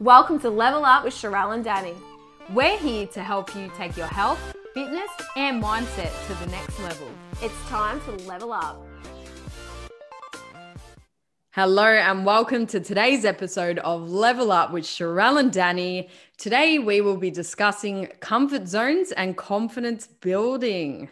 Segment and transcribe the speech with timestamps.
[0.00, 1.92] Welcome to Level Up with Sharelle and Danny.
[2.54, 4.40] We're here to help you take your health,
[4.72, 7.06] fitness, and mindset to the next level.
[7.42, 8.82] It's time to level up.
[11.50, 16.08] Hello, and welcome to today's episode of Level Up with Sharelle and Danny.
[16.38, 21.10] Today, we will be discussing comfort zones and confidence building.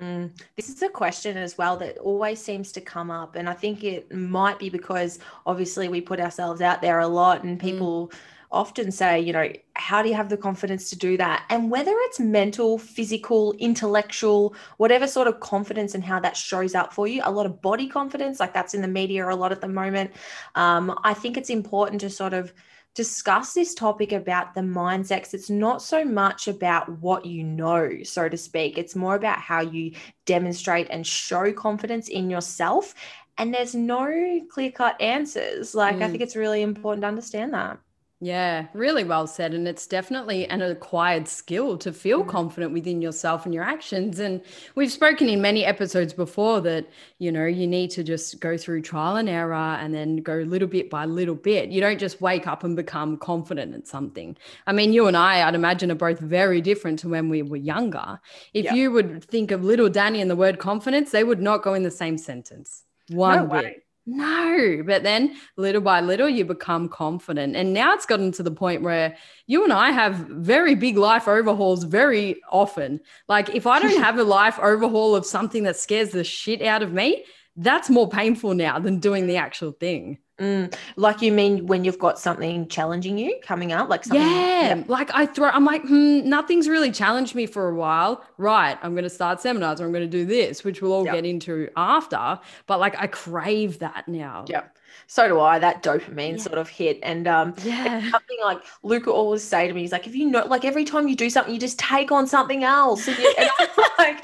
[0.00, 3.34] Mm, this is a question as well that always seems to come up.
[3.34, 7.44] And I think it might be because obviously we put ourselves out there a lot
[7.44, 7.62] and mm.
[7.62, 8.08] people.
[8.08, 8.16] Mm.
[8.52, 11.44] Often say, you know, how do you have the confidence to do that?
[11.50, 16.92] And whether it's mental, physical, intellectual, whatever sort of confidence and how that shows up
[16.92, 19.60] for you, a lot of body confidence, like that's in the media a lot at
[19.60, 20.12] the moment.
[20.54, 22.54] Um, I think it's important to sort of
[22.96, 25.34] discuss this topic about the mindsets.
[25.34, 28.78] It's not so much about what you know, so to speak.
[28.78, 29.92] It's more about how you
[30.24, 32.94] demonstrate and show confidence in yourself.
[33.38, 35.74] And there's no clear cut answers.
[35.74, 36.02] Like, mm.
[36.02, 37.78] I think it's really important to understand that.
[38.18, 39.52] Yeah, really well said.
[39.52, 42.30] And it's definitely an acquired skill to feel mm-hmm.
[42.30, 44.20] confident within yourself and your actions.
[44.20, 44.40] And
[44.74, 48.82] we've spoken in many episodes before that, you know, you need to just go through
[48.82, 51.68] trial and error and then go little bit by little bit.
[51.68, 54.34] You don't just wake up and become confident in something.
[54.66, 57.58] I mean, you and I, I'd imagine, are both very different to when we were
[57.58, 58.18] younger.
[58.54, 58.74] If yeah.
[58.74, 61.82] you would think of little Danny and the word confidence, they would not go in
[61.82, 62.82] the same sentence.
[63.10, 63.85] One no bit.
[64.08, 67.56] No, but then little by little you become confident.
[67.56, 69.16] And now it's gotten to the point where
[69.48, 73.00] you and I have very big life overhauls very often.
[73.28, 76.84] Like if I don't have a life overhaul of something that scares the shit out
[76.84, 77.24] of me,
[77.56, 80.18] that's more painful now than doing the actual thing.
[80.38, 84.76] Mm, like you mean when you've got something challenging you coming up, like something, yeah,
[84.76, 88.22] yeah, like I throw, I'm like, hmm, nothing's really challenged me for a while.
[88.36, 91.06] Right, I'm going to start seminars, or I'm going to do this, which we'll all
[91.06, 91.14] yep.
[91.14, 92.38] get into after.
[92.66, 94.44] But like, I crave that now.
[94.46, 94.64] Yeah,
[95.06, 95.58] so do I.
[95.58, 96.42] That dopamine yeah.
[96.42, 100.06] sort of hit, and um, yeah, something like Luca always say to me, he's like,
[100.06, 103.08] if you know, like every time you do something, you just take on something else,
[103.08, 104.22] and, you, and I'm like.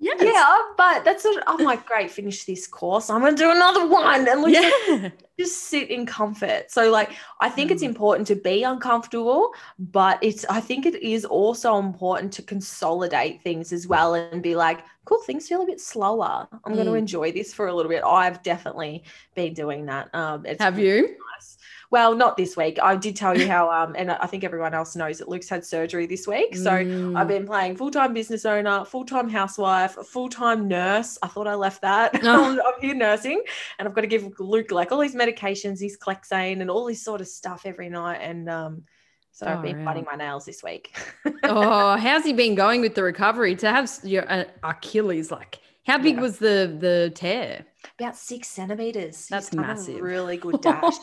[0.00, 0.20] Yes.
[0.22, 3.08] Yeah, but that's what I'm like, great, finish this course.
[3.08, 4.28] I'm gonna do another one.
[4.28, 5.10] And yeah.
[5.38, 6.70] just sit in comfort.
[6.70, 7.74] So like I think mm.
[7.74, 13.42] it's important to be uncomfortable, but it's I think it is also important to consolidate
[13.42, 16.48] things as well and be like, cool, things feel a bit slower.
[16.64, 16.76] I'm mm.
[16.76, 18.04] gonna enjoy this for a little bit.
[18.04, 20.10] I've definitely been doing that.
[20.12, 21.16] Um Have you?
[21.34, 21.56] Nice
[21.94, 22.80] well, not this week.
[22.82, 25.64] I did tell you how, um, and I think everyone else knows that Luke's had
[25.64, 26.56] surgery this week.
[26.56, 27.16] So mm.
[27.16, 31.16] I've been playing full time business owner, full time housewife, full time nurse.
[31.22, 32.20] I thought I left that.
[32.24, 32.58] Oh.
[32.66, 33.42] I'm here nursing,
[33.78, 37.04] and I've got to give Luke like all these medications, his Clexane, and all this
[37.04, 38.16] sort of stuff every night.
[38.16, 38.82] And um,
[39.30, 40.96] so oh, I've been biting my nails this week.
[41.44, 43.54] oh, how's he been going with the recovery?
[43.56, 46.22] To have your uh, Achilles, like, how big yeah.
[46.22, 47.66] was the the tear?
[47.98, 49.26] About six centimeters.
[49.28, 50.00] That's he's massive.
[50.00, 50.94] really good dash.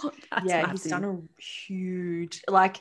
[0.44, 0.72] yeah, massive.
[0.72, 2.78] he's done a huge like.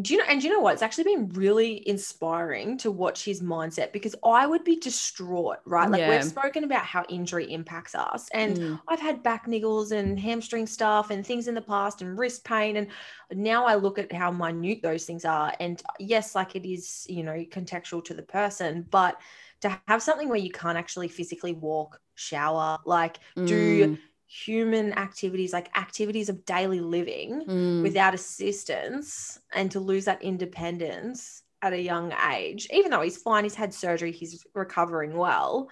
[0.00, 0.24] Do you know?
[0.28, 0.72] And do you know what?
[0.72, 5.88] It's actually been really inspiring to watch his mindset because I would be distraught, right?
[5.88, 6.10] Like yeah.
[6.10, 8.80] we've spoken about how injury impacts us, and mm.
[8.88, 12.76] I've had back niggles and hamstring stuff and things in the past and wrist pain,
[12.76, 12.88] and
[13.30, 15.54] now I look at how minute those things are.
[15.60, 19.20] And yes, like it is, you know, contextual to the person, but
[19.60, 23.46] to have something where you can't actually physically walk shower, like mm.
[23.46, 27.82] do human activities, like activities of daily living mm.
[27.82, 33.44] without assistance, and to lose that independence at a young age, even though he's fine,
[33.44, 35.70] he's had surgery, he's recovering well.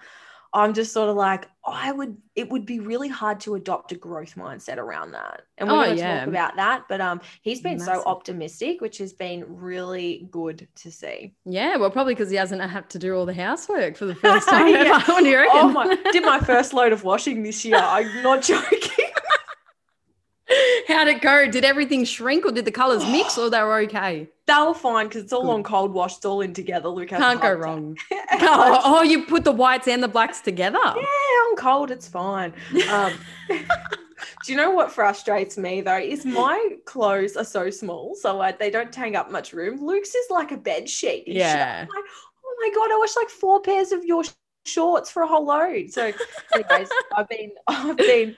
[0.53, 3.95] I'm just sort of like, I would, it would be really hard to adopt a
[3.95, 5.45] growth mindset around that.
[5.57, 6.19] And we're oh, going to yeah.
[6.19, 6.83] talk about that.
[6.87, 7.95] But um, he's been Massive.
[7.95, 11.33] so optimistic, which has been really good to see.
[11.45, 14.47] Yeah, well, probably because he hasn't had to do all the housework for the first
[14.47, 14.79] time yeah.
[14.81, 15.03] ever.
[15.13, 15.51] What do you reckon?
[15.55, 17.77] Oh my, did my first load of washing this year.
[17.77, 19.02] I'm not joking.
[20.87, 21.49] How'd it go?
[21.49, 24.27] Did everything shrink or did the colors mix or they were okay?
[24.45, 25.51] They were fine because it's all Good.
[25.51, 26.89] on cold wash, it's all in together.
[26.89, 27.97] Luke can't go wrong.
[28.11, 30.79] oh, oh, you put the whites and the blacks together?
[30.83, 32.53] Yeah, on cold, it's fine.
[32.89, 33.13] Um,
[33.49, 35.97] do you know what frustrates me though?
[35.97, 39.85] Is my clothes are so small, so like they don't take up much room.
[39.85, 41.23] Luke's is like a bed sheet.
[41.27, 41.81] Yeah.
[41.81, 42.03] Like,
[42.45, 44.23] oh my god, I washed like four pairs of your
[44.65, 45.91] shorts for a whole load.
[45.91, 46.11] So,
[46.53, 48.35] anyways, I've been I've been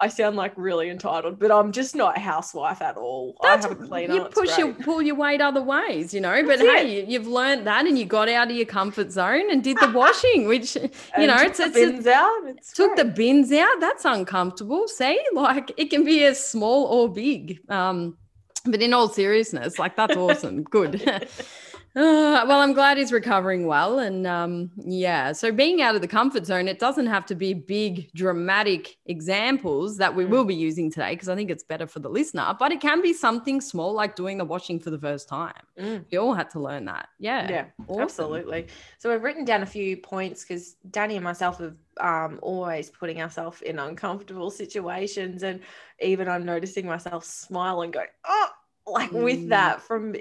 [0.00, 3.36] I sound like really entitled, but I'm just not a housewife at all.
[3.42, 4.14] That's, I have a cleaner.
[4.14, 6.42] You push your pull your weight other ways, you know.
[6.44, 9.62] But hey, you, have learned that, and you got out of your comfort zone and
[9.62, 10.82] did the washing, which you
[11.18, 12.42] know, it's, it's bins a, out.
[12.46, 13.06] It's took great.
[13.06, 13.80] the bins out.
[13.80, 14.88] That's uncomfortable.
[14.88, 17.60] See, like it can be as small or big.
[17.70, 18.18] Um,
[18.66, 20.64] but in all seriousness, like that's awesome.
[20.64, 21.02] Good.
[21.96, 24.00] Uh, well, I'm glad he's recovering well.
[24.00, 27.54] And um, yeah, so being out of the comfort zone, it doesn't have to be
[27.54, 30.28] big, dramatic examples that we mm.
[30.28, 33.00] will be using today because I think it's better for the listener, but it can
[33.00, 35.52] be something small like doing the washing for the first time.
[35.78, 36.04] Mm.
[36.10, 37.10] We all had to learn that.
[37.20, 37.48] Yeah.
[37.48, 38.02] Yeah, awesome.
[38.02, 38.66] absolutely.
[38.98, 43.22] So we've written down a few points because Danny and myself have um, always putting
[43.22, 45.44] ourselves in uncomfortable situations.
[45.44, 45.60] And
[46.00, 48.48] even I'm noticing myself smile and go, oh,
[48.86, 49.24] like mm.
[49.24, 50.14] with that from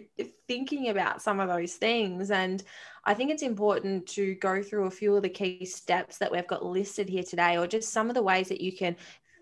[0.47, 2.63] thinking about some of those things and
[3.05, 6.47] i think it's important to go through a few of the key steps that we've
[6.47, 8.95] got listed here today or just some of the ways that you can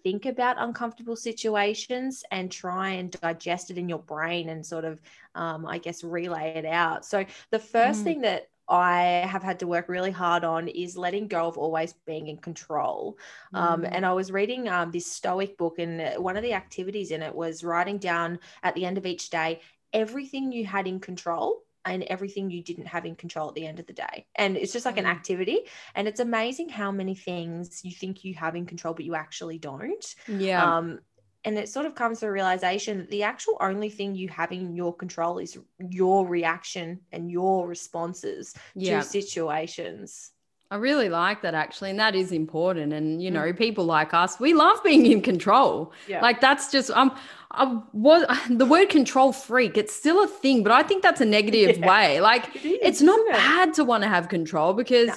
[0.03, 4.99] think about uncomfortable situations and try and digest it in your brain and sort of
[5.35, 8.03] um, i guess relay it out so the first mm.
[8.05, 11.93] thing that I have had to work really hard on is letting go of always
[12.05, 13.17] being in control.
[13.53, 13.89] Um, mm.
[13.91, 17.35] and I was reading um, this Stoic book, and one of the activities in it
[17.35, 19.59] was writing down at the end of each day
[19.93, 23.79] everything you had in control and everything you didn't have in control at the end
[23.79, 24.25] of the day.
[24.35, 25.11] And it's just like an mm.
[25.11, 25.61] activity.
[25.95, 29.57] And it's amazing how many things you think you have in control, but you actually
[29.57, 30.15] don't.
[30.27, 30.77] Yeah.
[30.77, 30.99] Um,
[31.43, 34.51] and it sort of comes to a realization that the actual only thing you have
[34.51, 35.57] in your control is
[35.89, 38.99] your reaction and your responses yeah.
[38.99, 40.31] to situations.
[40.69, 41.89] I really like that actually.
[41.89, 42.93] And that is important.
[42.93, 43.57] And, you know, mm.
[43.57, 45.91] people like us, we love being in control.
[46.07, 46.21] Yeah.
[46.21, 47.13] Like that's just, um,
[47.51, 49.77] I was the word control freak.
[49.77, 51.87] It's still a thing, but I think that's a negative yeah.
[51.87, 52.21] way.
[52.21, 55.15] Like it is, it's not bad to want to have control because no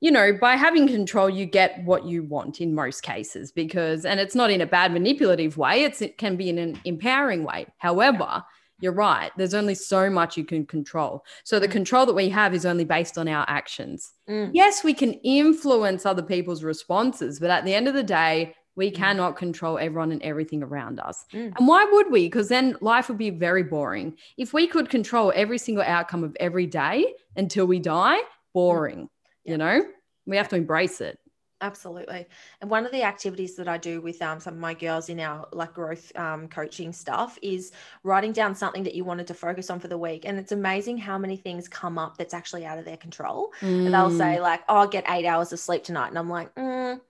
[0.00, 4.20] you know, by having control, you get what you want in most cases because, and
[4.20, 7.66] it's not in a bad manipulative way, it's, it can be in an empowering way.
[7.78, 8.44] However,
[8.80, 11.24] you're right, there's only so much you can control.
[11.44, 11.72] So the mm.
[11.72, 14.12] control that we have is only based on our actions.
[14.28, 14.50] Mm.
[14.52, 18.90] Yes, we can influence other people's responses, but at the end of the day, we
[18.90, 18.94] mm.
[18.94, 21.24] cannot control everyone and everything around us.
[21.32, 21.56] Mm.
[21.56, 22.26] And why would we?
[22.26, 24.14] Because then life would be very boring.
[24.36, 28.18] If we could control every single outcome of every day until we die,
[28.52, 29.08] boring
[29.46, 29.82] you know
[30.26, 31.18] we have to embrace it.
[31.62, 32.26] Absolutely.
[32.60, 35.18] And one of the activities that i do with um, some of my girls in
[35.20, 37.72] our like growth um, coaching stuff is
[38.02, 40.26] writing down something that you wanted to focus on for the week.
[40.26, 43.54] And it's amazing how many things come up that's actually out of their control.
[43.60, 43.86] Mm.
[43.86, 44.42] and they'll say mm.
[44.42, 46.08] like oh i'll get eight hours of sleep tonight.
[46.08, 47.00] And i'm like mm,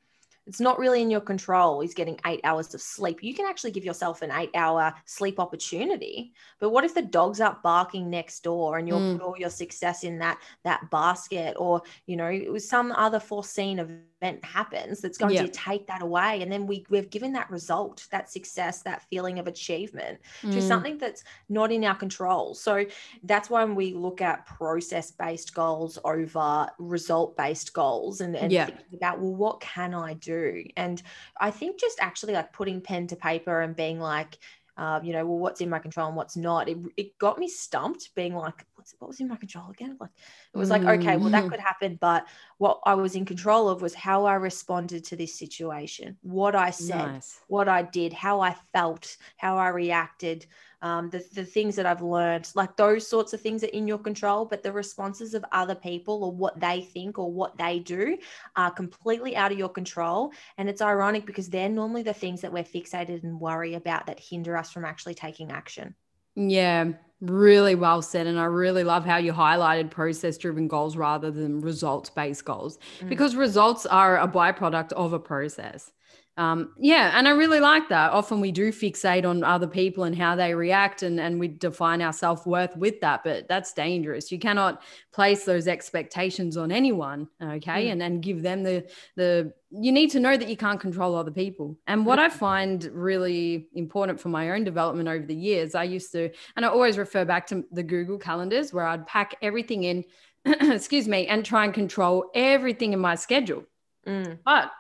[0.47, 3.71] it's not really in your control He's getting eight hours of sleep you can actually
[3.73, 8.43] give yourself an eight hour sleep opportunity but what if the dog's up barking next
[8.43, 9.19] door and you'll mm.
[9.19, 13.21] put all your success in that that basket or you know it was some other
[13.21, 14.03] foreseen event
[14.43, 15.43] happens that's going yeah.
[15.43, 19.39] to take that away and then we we've given that result that success that feeling
[19.39, 20.53] of achievement mm.
[20.53, 22.85] to something that's not in our control so
[23.25, 28.67] that's when we look at process based goals over result based goals and, and yeah.
[28.67, 31.03] thinking about well what can i do and
[31.41, 34.39] i think just actually like putting pen to paper and being like
[34.79, 36.69] um, you know, well, what's in my control and what's not.
[36.69, 39.97] It, it got me stumped being like, what's, what was in my control again?
[40.01, 40.11] Like,
[40.55, 41.51] it was like, okay, well, that mm.
[41.51, 41.99] could happen.
[42.01, 42.27] But
[42.59, 46.71] what I was in control of was how I responded to this situation, what I
[46.71, 47.41] said, nice.
[47.49, 50.47] what I did, how I felt, how I reacted
[50.83, 53.99] um, the, the things that I've learned, like those sorts of things are in your
[53.99, 58.19] control, but the responses of other people or what they think or what they do
[58.57, 60.33] are completely out of your control.
[60.59, 64.21] And it's ironic because they're normally the things that we're fixated and worry about that
[64.21, 65.95] hinder us from actually taking action.
[66.37, 68.27] Yeah, really well said.
[68.27, 72.79] And I really love how you highlighted process driven goals rather than results based goals
[73.01, 73.09] mm.
[73.09, 75.93] because results are a byproduct of a process.
[76.39, 78.13] Um, yeah, and I really like that.
[78.13, 82.03] Often we do fixate on other people and how they react, and, and we define
[82.03, 84.31] our self worth with that, but that's dangerous.
[84.31, 87.93] You cannot place those expectations on anyone, okay, mm.
[87.93, 91.31] and, and give them the, the, you need to know that you can't control other
[91.31, 91.75] people.
[91.87, 96.13] And what I find really important for my own development over the years, I used
[96.13, 100.05] to, and I always refer back to the Google calendars where I'd pack everything in,
[100.45, 103.65] excuse me, and try and control everything in my schedule.
[104.07, 104.39] Mm.
[104.45, 104.71] But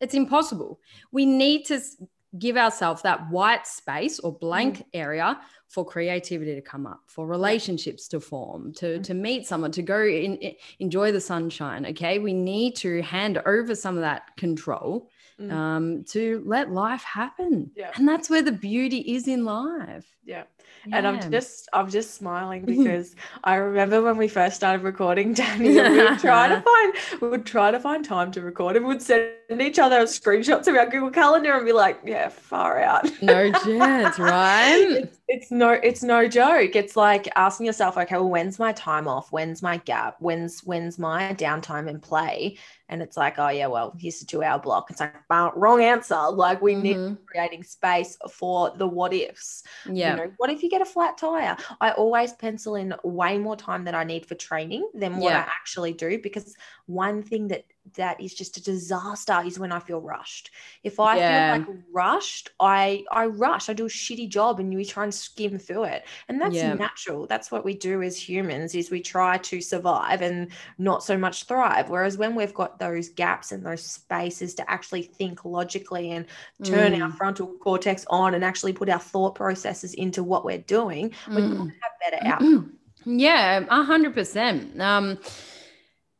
[0.00, 0.80] it's impossible.
[1.12, 1.80] We need to
[2.38, 4.84] give ourselves that white space or blank mm.
[4.94, 9.02] area for creativity to come up, for relationships to form, to, mm.
[9.04, 10.38] to meet someone, to go in,
[10.78, 11.86] enjoy the sunshine.
[11.86, 12.18] Okay.
[12.18, 15.52] We need to hand over some of that control mm.
[15.52, 17.70] um, to let life happen.
[17.74, 17.90] Yeah.
[17.96, 20.06] And that's where the beauty is in life.
[20.24, 20.44] Yeah.
[20.86, 20.96] Yeah.
[20.96, 25.68] And I'm just I'm just smiling because I remember when we first started recording, Danny,
[25.70, 28.94] we would try to find we would try to find time to record and we
[28.94, 33.10] would send each other screenshots of our Google Calendar and be like, yeah, far out.
[33.22, 35.08] No chance, right?
[35.28, 36.74] It's, no it's no joke.
[36.74, 39.30] It's like asking yourself, okay, well, when's my time off?
[39.30, 40.16] When's my gap?
[40.20, 42.56] When's when's my downtime in play?
[42.88, 44.90] and it's like, oh yeah, well, here's a two-hour block.
[44.90, 46.18] It's like wrong answer.
[46.30, 46.82] Like we mm-hmm.
[46.82, 49.62] need creating space for the what ifs.
[49.86, 50.12] Yeah.
[50.12, 51.56] You know, what if you get a flat tire?
[51.80, 55.40] I always pencil in way more time than I need for training than what yeah.
[55.40, 56.56] I actually do because
[56.86, 57.64] one thing that
[57.94, 60.50] that is just a disaster is when I feel rushed.
[60.82, 61.54] If I yeah.
[61.54, 63.68] feel like rushed, I I rush.
[63.68, 66.04] I do a shitty job and we try and skim through it.
[66.28, 66.74] And that's yeah.
[66.74, 67.26] natural.
[67.26, 71.44] That's what we do as humans is we try to survive and not so much
[71.44, 71.90] thrive.
[71.90, 76.26] Whereas when we've got those gaps and those spaces to actually think logically and
[76.64, 77.02] turn mm.
[77.02, 81.34] our frontal cortex on and actually put our thought processes into what we're doing, mm.
[81.36, 82.72] we have better outcomes.
[83.04, 84.80] Yeah, a hundred percent.
[84.80, 85.18] Um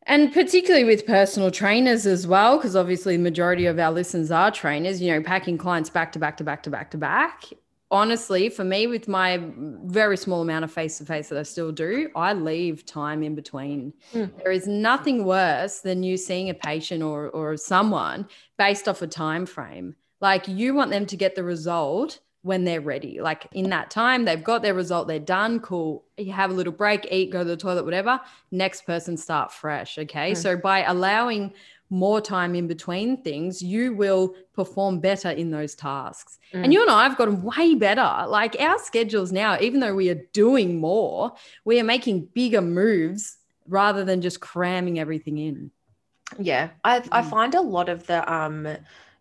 [0.09, 4.51] and particularly with personal trainers as well, because obviously the majority of our listeners are
[4.51, 7.45] trainers, you know, packing clients back to back to back to back to back.
[7.91, 9.41] Honestly, for me, with my
[9.85, 13.35] very small amount of face to face that I still do, I leave time in
[13.35, 13.93] between.
[14.13, 14.31] Mm.
[14.43, 19.07] There is nothing worse than you seeing a patient or, or someone based off a
[19.07, 19.95] time frame.
[20.21, 23.21] Like you want them to get the result when they're ready.
[23.21, 26.05] Like in that time, they've got their result, they're done, cool.
[26.17, 28.19] You have a little break, eat, go to the toilet, whatever.
[28.51, 29.99] Next person start fresh.
[29.99, 30.33] Okay.
[30.33, 30.37] Mm.
[30.37, 31.53] So by allowing
[31.91, 36.39] more time in between things, you will perform better in those tasks.
[36.55, 36.65] Mm.
[36.65, 38.25] And you and I have gotten way better.
[38.27, 41.35] Like our schedules now, even though we are doing more,
[41.67, 43.37] we are making bigger moves
[43.69, 45.71] rather than just cramming everything in.
[46.39, 46.71] Yeah.
[46.83, 47.09] I, mm.
[47.13, 48.67] I find a lot of the um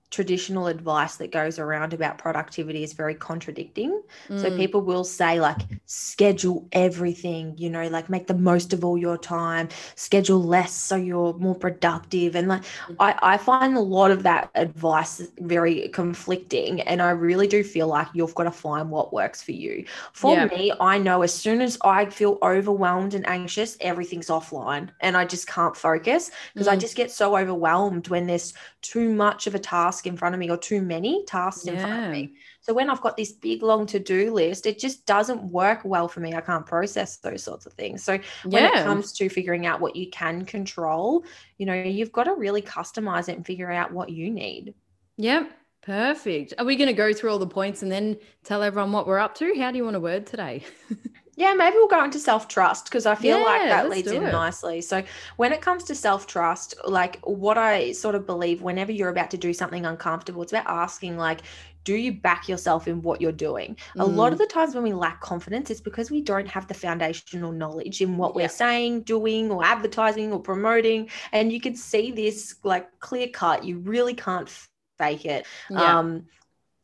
[0.09, 4.01] traditional advice that goes around about productivity is very contradicting.
[4.29, 4.41] Mm.
[4.41, 8.97] So people will say like schedule everything, you know, like make the most of all
[8.97, 12.35] your time, schedule less so you're more productive.
[12.35, 12.95] And like mm.
[12.99, 16.81] I, I find a lot of that advice very conflicting.
[16.81, 19.83] And I really do feel like you've got to find what works for you.
[20.13, 20.45] For yeah.
[20.45, 25.25] me, I know as soon as I feel overwhelmed and anxious, everything's offline and I
[25.25, 26.71] just can't focus because mm.
[26.71, 30.39] I just get so overwhelmed when there's too much of a task in front of
[30.39, 31.73] me or too many tasks yeah.
[31.73, 32.35] in front of me.
[32.61, 36.19] So when I've got this big long to-do list, it just doesn't work well for
[36.19, 36.35] me.
[36.35, 38.03] I can't process those sorts of things.
[38.03, 38.81] So when yeah.
[38.81, 41.23] it comes to figuring out what you can control,
[41.57, 44.73] you know, you've got to really customize it and figure out what you need.
[45.17, 45.51] Yep.
[45.81, 46.53] Perfect.
[46.59, 49.19] Are we going to go through all the points and then tell everyone what we're
[49.19, 49.53] up to?
[49.57, 50.63] How do you want to word today?
[51.37, 54.23] Yeah, maybe we'll go into self trust because I feel yeah, like that leads in
[54.23, 54.31] it.
[54.31, 54.81] nicely.
[54.81, 55.03] So,
[55.35, 59.29] when it comes to self trust, like what I sort of believe whenever you're about
[59.31, 61.41] to do something uncomfortable, it's about asking, like,
[61.83, 63.77] do you back yourself in what you're doing?
[63.95, 64.01] Mm.
[64.01, 64.41] A lot of mm.
[64.41, 68.17] the times when we lack confidence, it's because we don't have the foundational knowledge in
[68.17, 68.41] what yeah.
[68.41, 71.07] we're saying, doing, or advertising or promoting.
[71.33, 73.63] And you can see this like clear cut.
[73.63, 74.49] You really can't
[74.97, 75.45] fake it.
[75.69, 75.99] Yeah.
[75.99, 76.25] Um,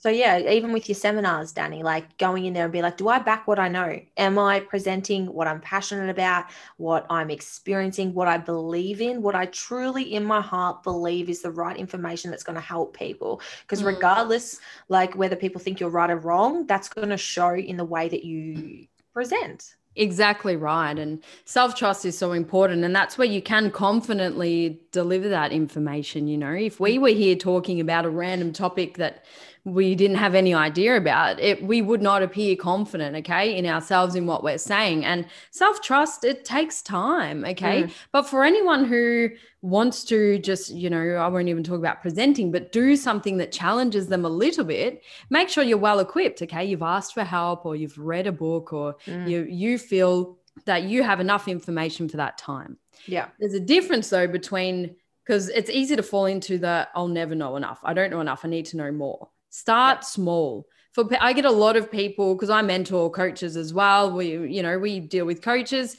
[0.04, 3.08] so yeah, even with your seminars, Danny, like going in there and be like, do
[3.08, 4.02] I back what I know?
[4.18, 9.34] Am I presenting what I'm passionate about, what I'm experiencing, what I believe in, what
[9.34, 13.40] I truly in my heart believe is the right information that's going to help people?
[13.62, 13.86] Because mm.
[13.86, 17.86] regardless, like whether people think you're right or wrong, that's going to show in the
[17.86, 19.78] way that you present.
[19.96, 20.98] Exactly right.
[20.98, 22.84] And self trust is so important.
[22.84, 26.28] And that's where you can confidently deliver that information.
[26.28, 29.26] You know, if we were here talking about a random topic that
[29.66, 34.14] we didn't have any idea about it we would not appear confident okay in ourselves
[34.14, 37.92] in what we're saying and self trust it takes time okay mm.
[38.12, 39.30] but for anyone who
[39.64, 43.52] wants to just you know i won't even talk about presenting but do something that
[43.52, 47.66] challenges them a little bit make sure you're well equipped okay you've asked for help
[47.66, 49.28] or you've read a book or mm.
[49.28, 54.10] you you feel that you have enough information for that time yeah there's a difference
[54.10, 57.80] though between because it's easy to fall into the I'll never know enough.
[57.84, 58.44] I don't know enough.
[58.44, 59.30] I need to know more.
[59.50, 60.06] Start yeah.
[60.06, 60.68] small.
[60.94, 64.12] For I get a lot of people because I mentor coaches as well.
[64.12, 65.98] We, you know, we deal with coaches.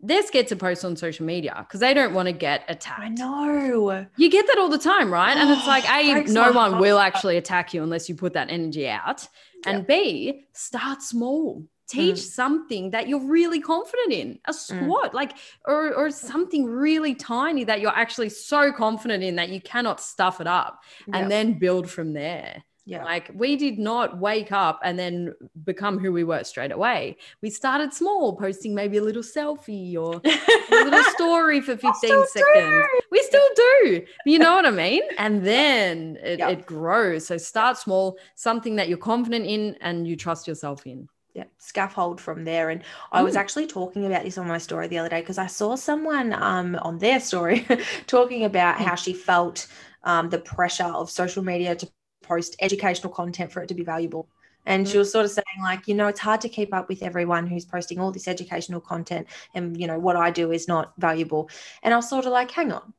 [0.00, 3.00] They're scared to post on social media because they don't want to get attacked.
[3.00, 4.06] I know.
[4.16, 5.36] You get that all the time, right?
[5.36, 8.88] And it's like, A, no one will actually attack you unless you put that energy
[8.88, 9.26] out.
[9.66, 12.18] And B, start small teach mm.
[12.18, 14.54] something that you're really confident in a mm.
[14.54, 15.14] squat mm.
[15.14, 15.32] like
[15.64, 20.40] or, or something really tiny that you're actually so confident in that you cannot stuff
[20.40, 23.04] it up and then build from there yeah.
[23.04, 27.18] Like we did not wake up and then become who we were straight away.
[27.42, 32.34] We started small, posting maybe a little selfie or a little story for 15 seconds.
[32.34, 32.84] Do.
[33.10, 34.06] We still do.
[34.24, 35.02] You know what I mean?
[35.18, 36.50] And then it, yep.
[36.50, 37.26] it grows.
[37.26, 42.22] So start small, something that you're confident in and you trust yourself in yeah, scaffold
[42.22, 42.70] from there.
[42.70, 45.46] And I was actually talking about this on my story the other day because I
[45.46, 47.66] saw someone um, on their story
[48.06, 49.66] talking about how she felt
[50.04, 51.88] um, the pressure of social media to
[52.28, 54.28] post educational content for it to be valuable.
[54.66, 54.98] And she mm.
[54.98, 57.64] was sort of saying, like, you know, it's hard to keep up with everyone who's
[57.64, 59.26] posting all this educational content.
[59.54, 61.48] And, you know, what I do is not valuable.
[61.82, 62.92] And I was sort of like, hang on,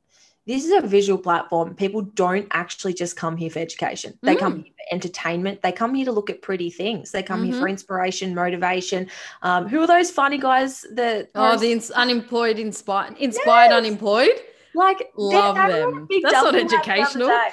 [0.48, 1.76] this is a visual platform.
[1.76, 4.18] People don't actually just come here for education.
[4.24, 4.40] They mm.
[4.40, 5.62] come here for entertainment.
[5.62, 7.12] They come here to look at pretty things.
[7.12, 7.52] They come mm-hmm.
[7.52, 7.78] here for mm-hmm.
[7.78, 9.08] inspiration, motivation.
[9.44, 11.30] Um, who are those funny guys that?
[11.36, 13.78] Oh, the ins- unemployed, inspired, inspired, yes.
[13.78, 14.38] unemployed.
[14.74, 16.08] Like love them.
[16.24, 17.28] That's not educational.
[17.28, 17.48] No,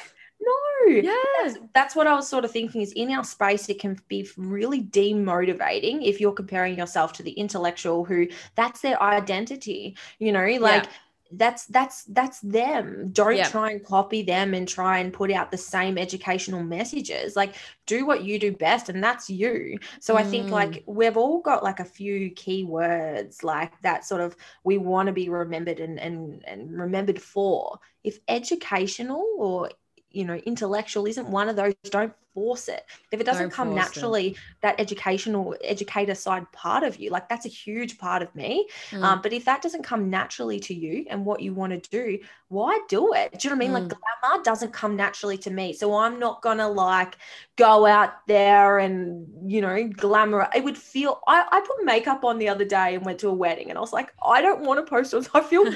[0.89, 1.13] yeah,
[1.43, 2.81] that's, that's, what I was sort of thinking.
[2.81, 7.33] Is in our space, it can be really demotivating if you're comparing yourself to the
[7.33, 9.97] intellectual who that's their identity.
[10.19, 10.85] You know, like.
[10.85, 10.91] Yeah
[11.33, 13.49] that's that's that's them don't yeah.
[13.49, 18.07] try and copy them and try and put out the same educational messages like do
[18.07, 20.19] what you do best and that's you so mm.
[20.19, 20.83] i think like mm.
[20.87, 25.13] we've all got like a few key words like that sort of we want to
[25.13, 29.69] be remembered and and and remembered for if educational or
[30.11, 33.75] you know intellectual isn't one of those don't force it if it doesn't don't come
[33.75, 34.37] naturally it.
[34.61, 39.03] that educational educator side part of you like that's a huge part of me mm.
[39.03, 42.19] um, but if that doesn't come naturally to you and what you want to do
[42.49, 43.91] why do it do you know what i mean mm.
[43.91, 47.17] like glamour doesn't come naturally to me so i'm not gonna like
[47.57, 52.37] go out there and you know glamour it would feel I, I put makeup on
[52.37, 54.85] the other day and went to a wedding and i was like i don't want
[54.85, 55.65] to post it i feel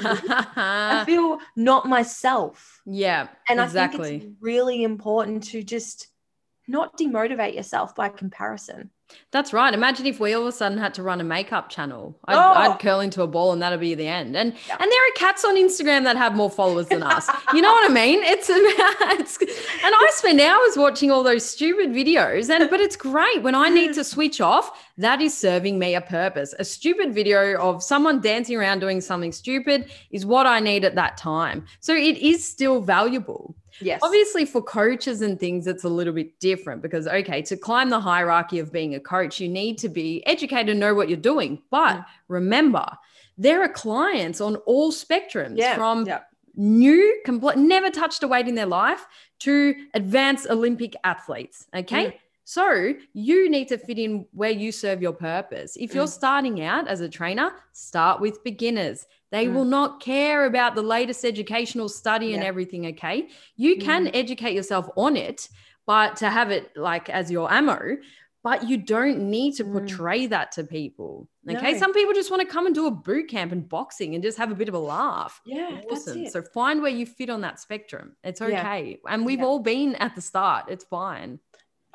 [0.56, 3.98] i feel not myself yeah and exactly.
[3.98, 6.08] i think it's really important to just
[6.70, 8.90] not demotivate yourself by comparison.
[9.32, 9.72] That's right.
[9.72, 12.18] Imagine if we all of a sudden had to run a makeup channel.
[12.26, 12.72] I'd, oh.
[12.72, 14.36] I'd curl into a ball and that'd be the end.
[14.36, 14.76] And yeah.
[14.78, 17.28] and there are cats on Instagram that have more followers than us.
[17.54, 18.20] you know what I mean?
[18.22, 22.50] It's it's, and I spend hours watching all those stupid videos.
[22.50, 24.86] And but it's great when I need to switch off.
[24.96, 26.54] That is serving me a purpose.
[26.58, 30.94] A stupid video of someone dancing around doing something stupid is what I need at
[30.96, 31.66] that time.
[31.80, 33.56] So it is still valuable.
[33.80, 34.00] Yes.
[34.02, 38.00] Obviously, for coaches and things, it's a little bit different because, okay, to climb the
[38.00, 41.62] hierarchy of being a coach, you need to be educated and know what you're doing.
[41.70, 42.04] But mm.
[42.28, 42.86] remember,
[43.38, 45.74] there are clients on all spectrums yeah.
[45.74, 46.20] from yeah.
[46.56, 49.06] new, complete, never touched a weight in their life
[49.40, 51.66] to advanced Olympic athletes.
[51.74, 52.06] Okay.
[52.06, 52.14] Mm.
[52.44, 55.76] So you need to fit in where you serve your purpose.
[55.76, 56.08] If you're mm.
[56.08, 59.06] starting out as a trainer, start with beginners.
[59.30, 59.54] They mm.
[59.54, 62.86] will not care about the latest educational study and everything.
[62.86, 63.28] Okay.
[63.56, 64.10] You can mm.
[64.14, 65.48] educate yourself on it,
[65.86, 67.96] but to have it like as your ammo,
[68.42, 69.72] but you don't need to mm.
[69.72, 70.30] portray mm.
[70.30, 71.28] that to people.
[71.48, 71.72] Okay.
[71.72, 71.78] No.
[71.78, 74.38] Some people just want to come and do a boot camp and boxing and just
[74.38, 75.40] have a bit of a laugh.
[75.44, 75.80] Yeah.
[75.90, 76.26] Awesome.
[76.28, 78.16] So find where you fit on that spectrum.
[78.24, 78.98] It's okay.
[79.04, 79.12] Yeah.
[79.12, 79.44] And we've yeah.
[79.44, 80.66] all been at the start.
[80.68, 81.38] It's fine.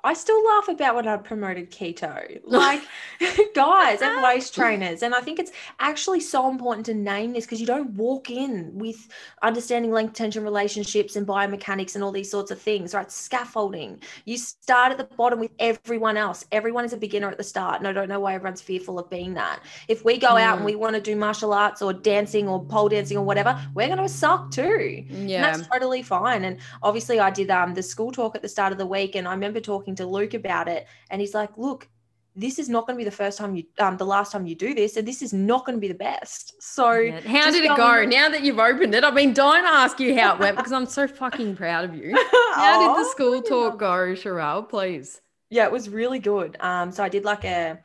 [0.06, 2.40] I still laugh about when I promoted keto.
[2.56, 2.84] Like,
[3.56, 5.02] guys and waist trainers.
[5.04, 8.72] And I think it's actually so important to name this because you don't walk in
[8.74, 9.10] with
[9.42, 13.12] understanding length tension relationships and biomechanics and all these sorts of things, right?
[13.12, 14.00] Scaffolding.
[14.26, 16.46] You start at the bottom with everyone else.
[16.52, 17.80] Everyone is a beginner at the start.
[17.80, 19.60] And I don't know why everyone's fearful of being that.
[19.88, 20.42] If we go mm.
[20.42, 23.60] out and we want to do martial arts or dancing or pole dancing or whatever,
[23.74, 25.04] we're going to suck too.
[25.10, 25.46] Yeah.
[25.46, 26.46] And that's totally fine.
[26.46, 29.16] And obviously, I did um, the school talk at the start of the week.
[29.16, 31.88] And I remember talking to Luke about it, and he's like, "Look,
[32.36, 34.56] this is not going to be the first time you, um, the last time you
[34.56, 37.76] do this, and this is not going to be the best." So, how did it
[37.76, 38.06] go?
[38.06, 40.72] Now that you've opened it, I've been dying to ask you how it went because
[40.72, 42.16] I'm so fucking proud of you.
[42.56, 44.70] How did the school talk go, Sharelle?
[44.70, 45.20] Please.
[45.50, 46.56] Yeah, it was really good.
[46.62, 47.80] Um, so I did like a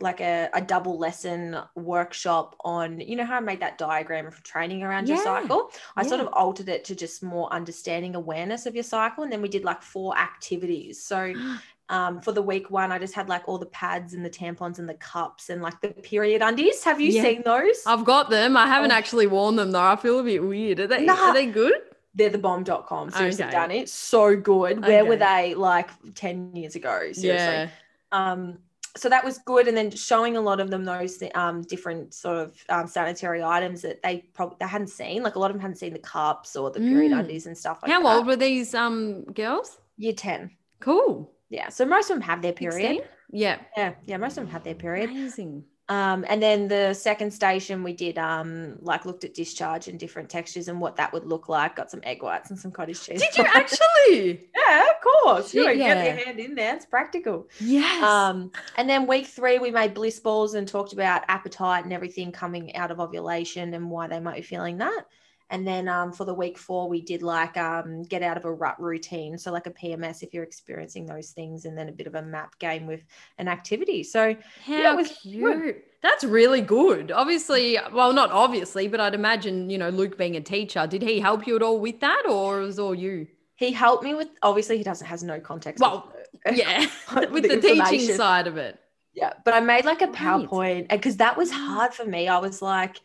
[0.00, 4.42] like a, a double lesson workshop on you know how i made that diagram of
[4.42, 5.14] training around yeah.
[5.14, 6.08] your cycle i yeah.
[6.08, 9.48] sort of altered it to just more understanding awareness of your cycle and then we
[9.48, 11.32] did like four activities so
[11.88, 14.78] um, for the week one i just had like all the pads and the tampons
[14.78, 17.22] and the cups and like the period undies have you yeah.
[17.22, 18.94] seen those i've got them i haven't oh.
[18.94, 21.28] actually worn them though i feel a bit weird are they nah.
[21.28, 21.74] are they good
[22.14, 23.52] they're the bomb.com seriously okay.
[23.52, 25.08] done it so good where okay.
[25.08, 27.68] were they like 10 years ago seriously yeah.
[28.10, 28.58] um
[28.96, 32.38] so that was good and then showing a lot of them those um, different sort
[32.38, 35.60] of um, sanitary items that they probably they hadn't seen like a lot of them
[35.60, 37.18] hadn't seen the cups or the period mm.
[37.20, 38.16] undies and stuff like how that.
[38.16, 39.78] old were these um girls?
[39.98, 41.32] Year 10 cool.
[41.48, 42.96] Yeah so most of them have their period.
[42.96, 43.00] 16?
[43.32, 43.58] yeah.
[43.76, 45.10] Yeah yeah most of them have their period.
[45.10, 50.00] Amazing um, and then the second station we did um, like looked at discharge and
[50.00, 51.76] different textures and what that would look like.
[51.76, 53.20] Got some egg whites and some cottage cheese.
[53.20, 54.48] Did you actually?
[54.56, 55.54] yeah, of course.
[55.54, 55.74] You yeah.
[55.74, 56.74] get your hand in there.
[56.74, 57.48] It's practical.
[57.60, 58.02] Yes.
[58.02, 62.32] Um, and then week three we made bliss balls and talked about appetite and everything
[62.32, 65.04] coming out of ovulation and why they might be feeling that.
[65.48, 68.52] And then um, for the week four, we did like um, get out of a
[68.52, 69.38] rut routine.
[69.38, 72.22] So, like a PMS if you're experiencing those things, and then a bit of a
[72.22, 73.04] map game with
[73.38, 74.02] an activity.
[74.02, 75.42] So, how yeah, was cute.
[75.42, 75.82] Good.
[76.02, 77.10] That's really good.
[77.10, 81.20] Obviously, well, not obviously, but I'd imagine, you know, Luke being a teacher, did he
[81.20, 83.26] help you at all with that or was all you?
[83.56, 85.80] He helped me with, obviously, he doesn't, has no context.
[85.80, 86.12] Well,
[86.44, 86.86] with, yeah,
[87.30, 88.78] with the, the teaching side of it.
[89.14, 89.32] Yeah.
[89.44, 92.28] But I made like a PowerPoint because that was hard for me.
[92.28, 93.00] I was like,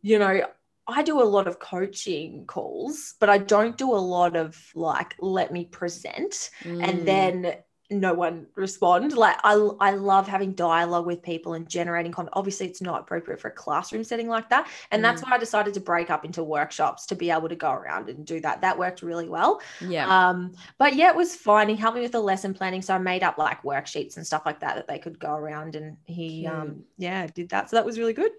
[0.00, 0.46] you know,
[0.88, 5.14] I do a lot of coaching calls, but I don't do a lot of like,
[5.20, 6.82] let me present mm.
[6.82, 7.56] and then
[7.90, 9.14] no one respond.
[9.14, 12.34] Like I, I love having dialogue with people and generating content.
[12.34, 15.02] Obviously, it's not appropriate for a classroom setting like that, and mm.
[15.02, 18.08] that's why I decided to break up into workshops to be able to go around
[18.08, 18.60] and do that.
[18.60, 19.60] That worked really well.
[19.80, 20.06] Yeah.
[20.06, 21.68] Um, but yeah, it was fun.
[21.68, 24.42] He helped me with the lesson planning, so I made up like worksheets and stuff
[24.44, 26.52] like that that they could go around, and he, Cute.
[26.52, 27.70] um, yeah, did that.
[27.70, 28.32] So that was really good.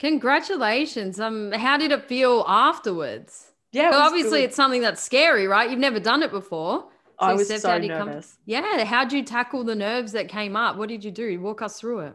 [0.00, 1.20] Congratulations.
[1.20, 3.52] Um, how did it feel afterwards?
[3.70, 4.46] Yeah, obviously good.
[4.46, 5.70] it's something that's scary, right?
[5.70, 6.86] You've never done it before.
[7.20, 8.38] So I was so nervous.
[8.46, 8.84] Yeah.
[8.84, 10.76] How'd you tackle the nerves that came up?
[10.76, 11.38] What did you do?
[11.40, 12.14] Walk us through it.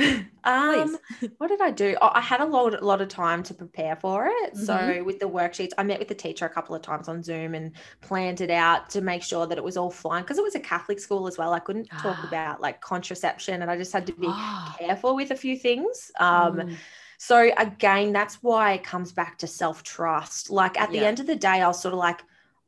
[0.44, 0.98] um,
[1.38, 1.96] what did I do?
[2.02, 4.54] Oh, I had a lot, a lot of time to prepare for it.
[4.54, 4.64] Mm-hmm.
[4.64, 7.54] So with the worksheets, I met with the teacher a couple of times on Zoom
[7.54, 10.56] and planned it out to make sure that it was all fine because it was
[10.56, 11.52] a Catholic school as well.
[11.52, 12.26] I couldn't talk ah.
[12.26, 14.74] about like contraception, and I just had to be ah.
[14.78, 16.10] careful with a few things.
[16.18, 16.76] Um, mm.
[17.22, 20.48] So again, that's why it comes back to self trust.
[20.48, 21.00] Like at yeah.
[21.00, 22.22] the end of the day, I was sort of like,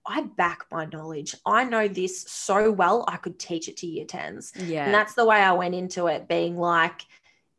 [0.05, 1.35] I back my knowledge.
[1.47, 4.53] I know this so well, I could teach it to year 10s.
[4.69, 4.85] Yeah.
[4.85, 7.07] And that's the way I went into it, being like,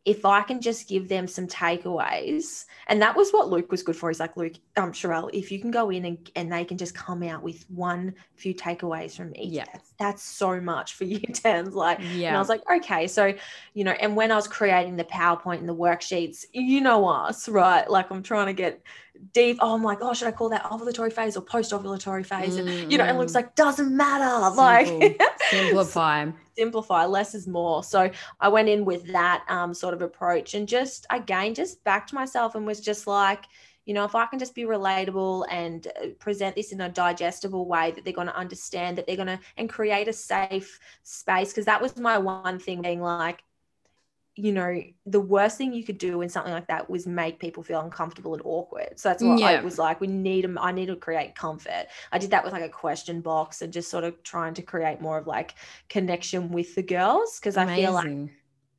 [0.06, 3.96] if I can just give them some takeaways, and that was what Luke was good
[3.96, 4.10] for.
[4.10, 6.94] He's like, Luke, um, Sharelle, if you can go in and, and they can just
[6.94, 9.66] come out with one few takeaways from each, yeah.
[9.74, 11.74] that's, that's so much for year 10s.
[11.74, 12.30] Like, yeah.
[12.30, 13.08] And I was like, okay.
[13.08, 13.34] So,
[13.74, 17.48] you know, and when I was creating the PowerPoint and the worksheets, you know us,
[17.48, 17.90] right?
[17.90, 18.82] Like I'm trying to get
[19.34, 19.58] deep.
[19.62, 22.58] Oh, I'm like, oh, should I call that ovulatory phase or post ovulatory phase?
[22.58, 22.68] Mm-hmm.
[22.68, 24.24] And, you know, it looks like, doesn't matter.
[24.46, 24.64] Simple.
[24.64, 24.88] Like,
[25.50, 26.32] simplify.
[26.58, 27.06] simplify.
[27.06, 27.84] Less is more.
[27.84, 32.14] So I went in with that um, sort of approach and just, again, just backed
[32.14, 33.46] myself and was just like,
[33.86, 37.68] you know, if I can just be relatable and uh, present this in a digestible
[37.68, 41.54] way that they're going to understand, that they're going to, and create a safe space.
[41.54, 43.44] Cause that was my one thing being like,
[44.36, 47.62] you know, the worst thing you could do in something like that was make people
[47.62, 49.00] feel uncomfortable and awkward.
[49.00, 49.48] So that's what yeah.
[49.48, 50.02] I was like.
[50.02, 50.58] We need them.
[50.58, 51.86] I need to create comfort.
[52.12, 55.02] I did that with like a question box and just sort of trying to create
[55.02, 55.54] more of like
[55.88, 58.32] connection with the girls because I feel like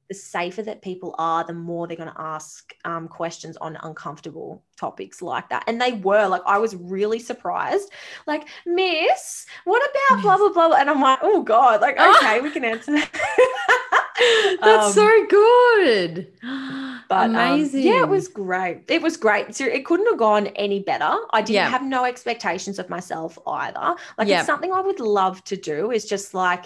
[0.09, 4.63] the safer that people are, the more they're going to ask um, questions on uncomfortable
[4.77, 5.65] topics like that.
[5.67, 7.91] And they were like, I was really surprised.
[8.27, 10.77] Like, Miss, what about blah, blah, blah?
[10.77, 13.11] And I'm like, oh God, like, okay, we can answer that.
[14.61, 16.33] That's um, so good.
[17.07, 17.81] But amazing.
[17.81, 18.85] Um, yeah, it was great.
[18.89, 19.55] It was great.
[19.55, 21.15] So it couldn't have gone any better.
[21.35, 21.69] I didn't yeah.
[21.69, 23.95] have no expectations of myself either.
[24.17, 24.39] Like yeah.
[24.39, 26.65] it's something I would love to do is just like,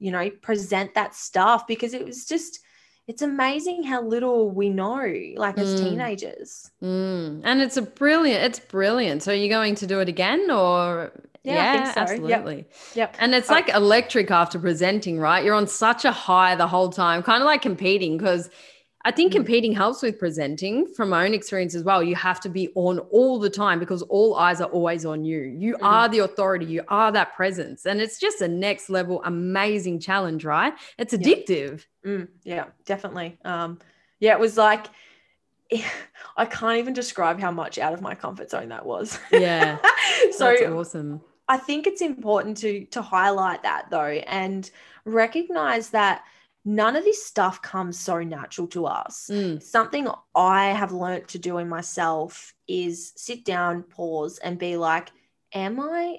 [0.00, 2.60] you know, present that stuff because it was just
[3.08, 5.84] it's amazing how little we know like as mm.
[5.84, 7.40] teenagers mm.
[7.44, 11.12] and it's a brilliant it's brilliant so are you going to do it again or
[11.46, 12.00] yeah, yeah so.
[12.00, 12.56] absolutely.
[12.56, 12.66] Yep.
[12.96, 13.16] yep.
[13.20, 13.54] And it's oh.
[13.54, 15.44] like electric after presenting, right?
[15.44, 18.50] You're on such a high the whole time, kind of like competing because
[19.06, 19.36] I think mm.
[19.36, 22.02] competing helps with presenting from my own experience as well.
[22.02, 25.42] You have to be on all the time because all eyes are always on you.
[25.42, 25.82] You mm.
[25.82, 27.86] are the authority, you are that presence.
[27.86, 30.74] And it's just a next level amazing challenge, right?
[30.98, 31.84] It's addictive.
[32.04, 33.38] Yeah, mm, yeah definitely.
[33.44, 33.78] Um,
[34.18, 34.88] yeah, it was like,
[36.36, 39.20] I can't even describe how much out of my comfort zone that was.
[39.30, 39.78] Yeah.
[40.32, 41.20] so That's awesome.
[41.48, 44.68] I think it's important to to highlight that though and
[45.04, 46.24] recognize that
[46.66, 49.30] none of this stuff comes so natural to us.
[49.32, 49.62] Mm.
[49.62, 55.10] Something I have learned to do in myself is sit down, pause, and be like,
[55.54, 56.18] Am I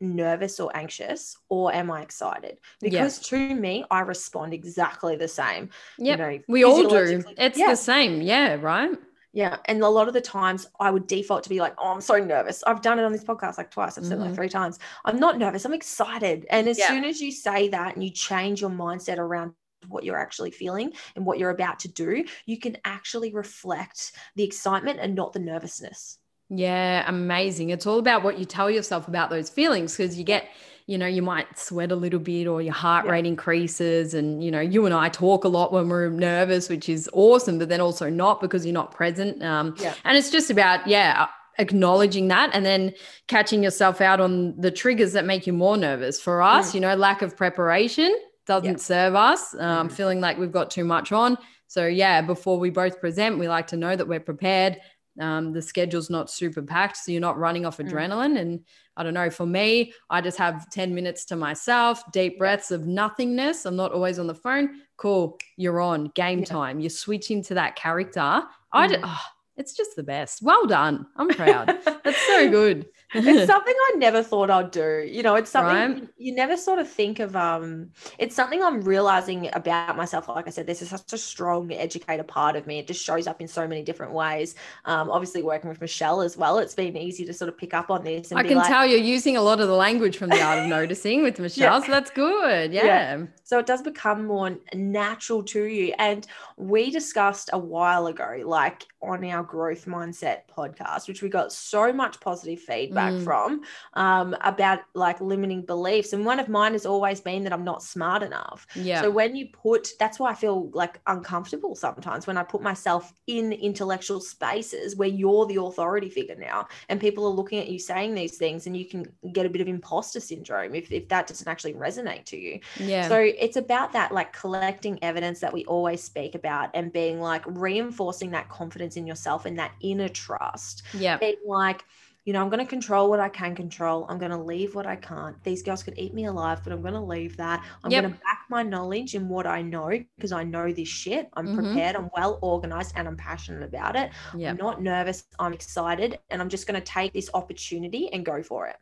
[0.00, 2.58] nervous or anxious or am I excited?
[2.80, 5.70] Because to me, I respond exactly the same.
[5.98, 7.24] Yeah, you know, we all do.
[7.36, 7.70] It's yeah.
[7.70, 8.22] the same.
[8.22, 8.96] Yeah, right.
[9.32, 9.56] Yeah.
[9.64, 12.18] And a lot of the times I would default to be like, oh, I'm so
[12.18, 12.62] nervous.
[12.64, 13.98] I've done it on this podcast like twice.
[13.98, 14.28] I've said mm-hmm.
[14.28, 14.78] like three times.
[15.04, 15.64] I'm not nervous.
[15.64, 16.46] I'm excited.
[16.50, 16.86] And as yeah.
[16.86, 19.52] soon as you say that and you change your mindset around
[19.88, 24.44] what you're actually feeling and what you're about to do, you can actually reflect the
[24.44, 26.18] excitement and not the nervousness.
[26.50, 27.70] Yeah, amazing.
[27.70, 30.48] It's all about what you tell yourself about those feelings because you get,
[30.86, 33.12] you know, you might sweat a little bit or your heart yeah.
[33.12, 34.14] rate increases.
[34.14, 37.58] And, you know, you and I talk a lot when we're nervous, which is awesome,
[37.58, 39.42] but then also not because you're not present.
[39.42, 39.94] Um, yeah.
[40.04, 42.92] And it's just about, yeah, acknowledging that and then
[43.26, 46.20] catching yourself out on the triggers that make you more nervous.
[46.20, 46.74] For us, mm.
[46.74, 48.14] you know, lack of preparation
[48.46, 48.76] doesn't yeah.
[48.76, 49.54] serve us.
[49.54, 49.92] Um, mm.
[49.92, 51.38] Feeling like we've got too much on.
[51.66, 54.78] So, yeah, before we both present, we like to know that we're prepared
[55.20, 57.88] um, the schedule's not super packed so you're not running off mm.
[57.88, 58.64] adrenaline and
[58.96, 62.86] i don't know for me i just have 10 minutes to myself deep breaths of
[62.86, 66.44] nothingness i'm not always on the phone cool you're on game yeah.
[66.44, 68.46] time you're switching to that character mm.
[68.72, 69.20] i did, oh,
[69.56, 70.42] it's just the best.
[70.42, 71.06] Well done.
[71.16, 71.78] I'm proud.
[72.04, 72.86] That's so good.
[73.14, 75.08] it's something I never thought I'd do.
[75.08, 76.08] You know, it's something right?
[76.16, 77.36] you, never sort of think of.
[77.36, 80.28] Um, it's something I'm realizing about myself.
[80.28, 82.80] Like I said, this is such a strong educator part of me.
[82.80, 84.56] It just shows up in so many different ways.
[84.86, 87.90] Um, obviously working with Michelle as well, it's been easy to sort of pick up
[87.90, 88.32] on this.
[88.32, 90.66] I can like, tell you're using a lot of the language from the art of
[90.66, 91.86] noticing with Michelle, yeah.
[91.86, 92.72] so that's good.
[92.72, 92.84] Yeah.
[92.84, 93.22] yeah.
[93.44, 95.94] So it does become more natural to you.
[95.98, 101.52] And we discussed a while ago, like on our growth mindset podcast, which we got
[101.52, 103.24] so much positive feedback mm.
[103.24, 103.62] from
[103.94, 106.12] um, about like limiting beliefs.
[106.12, 108.66] And one of mine has always been that I'm not smart enough.
[108.74, 109.02] Yeah.
[109.02, 113.12] So when you put, that's why I feel like uncomfortable sometimes when I put myself
[113.26, 117.78] in intellectual spaces where you're the authority figure now and people are looking at you
[117.78, 121.26] saying these things and you can get a bit of imposter syndrome if, if that
[121.26, 122.60] doesn't actually resonate to you.
[122.78, 123.08] Yeah.
[123.08, 127.42] So it's about that like collecting evidence that we always speak about and being like
[127.46, 128.48] reinforcing that
[128.94, 130.82] confidence in yourself and that inner trust.
[130.94, 131.18] Yeah.
[131.18, 131.84] Being like,
[132.24, 134.06] you know, I'm going to control what I can control.
[134.08, 135.36] I'm going to leave what I can't.
[135.44, 137.62] These girls could eat me alive, but I'm going to leave that.
[137.82, 138.02] I'm yep.
[138.02, 141.28] going to back my knowledge in what I know because I know this shit.
[141.34, 141.58] I'm mm-hmm.
[141.58, 144.10] prepared, I'm well organized, and I'm passionate about it.
[144.34, 144.50] Yep.
[144.50, 148.42] I'm not nervous, I'm excited, and I'm just going to take this opportunity and go
[148.42, 148.76] for it.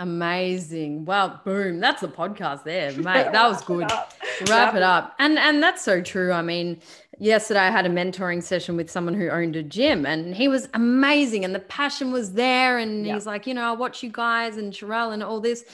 [0.00, 1.04] Amazing.
[1.04, 1.80] Well, boom.
[1.80, 3.32] That's the podcast there, mate.
[3.32, 3.90] That was good.
[3.90, 4.14] Wrap,
[4.48, 5.14] Wrap it up.
[5.18, 6.30] And and that's so true.
[6.30, 6.80] I mean,
[7.18, 10.68] yesterday I had a mentoring session with someone who owned a gym and he was
[10.74, 12.78] amazing and the passion was there.
[12.78, 15.64] And he's like, you know, I watch you guys and Sharelle and all this.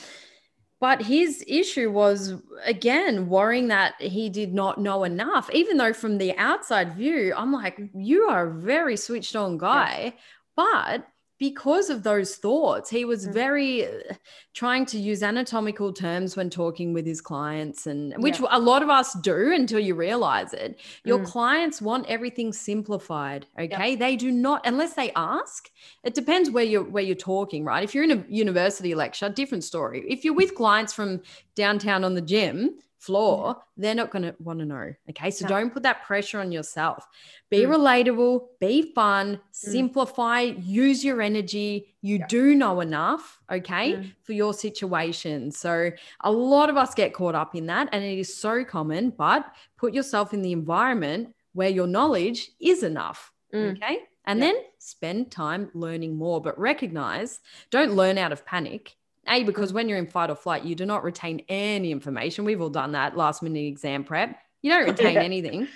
[0.81, 2.35] But his issue was
[2.65, 7.53] again worrying that he did not know enough, even though from the outside view, I'm
[7.53, 10.15] like, you are a very switched on guy.
[10.57, 11.07] But
[11.45, 13.33] because of those thoughts he was mm.
[13.35, 14.15] very uh,
[14.55, 18.47] trying to use anatomical terms when talking with his clients and which yeah.
[18.51, 21.27] a lot of us do until you realize it your mm.
[21.27, 25.69] clients want everything simplified okay they do not unless they ask
[26.03, 29.65] it depends where you're where you're talking right if you're in a university lecture different
[29.65, 31.21] story if you're with clients from
[31.55, 32.71] downtown on the gym
[33.05, 34.93] floor, they're not going to want to know.
[35.11, 35.31] Okay.
[35.31, 35.49] So no.
[35.49, 37.07] don't put that pressure on yourself.
[37.51, 37.69] Be mm.
[37.69, 39.41] relatable, be fun, mm.
[39.53, 41.95] simplify, use your energy.
[42.01, 42.27] You yeah.
[42.29, 44.13] do know enough, okay, mm.
[44.23, 45.51] for your situation.
[45.51, 45.91] So
[46.21, 49.45] a lot of us get caught up in that, and it is so common, but
[49.77, 53.33] put yourself in the environment where your knowledge is enough.
[53.55, 53.77] Mm.
[53.77, 53.99] Okay.
[54.27, 54.47] And yeah.
[54.47, 57.41] then spend time learning more, but recognize
[57.71, 58.97] don't learn out of panic
[59.29, 62.45] a, because when you're in fight or flight, you do not retain any information.
[62.45, 64.39] We've all done that last minute exam prep.
[64.63, 65.23] You don't retain yeah.
[65.23, 65.69] anything.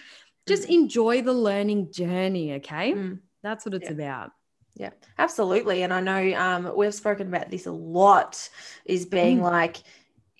[0.47, 0.75] Just mm.
[0.75, 2.55] enjoy the learning journey.
[2.55, 2.93] Okay.
[2.93, 3.21] Mm.
[3.43, 3.95] That's what it's yeah.
[3.95, 4.31] about.
[4.75, 5.83] Yeah, absolutely.
[5.83, 8.49] And I know um, we've spoken about this a lot
[8.85, 9.43] is being mm.
[9.43, 9.79] like,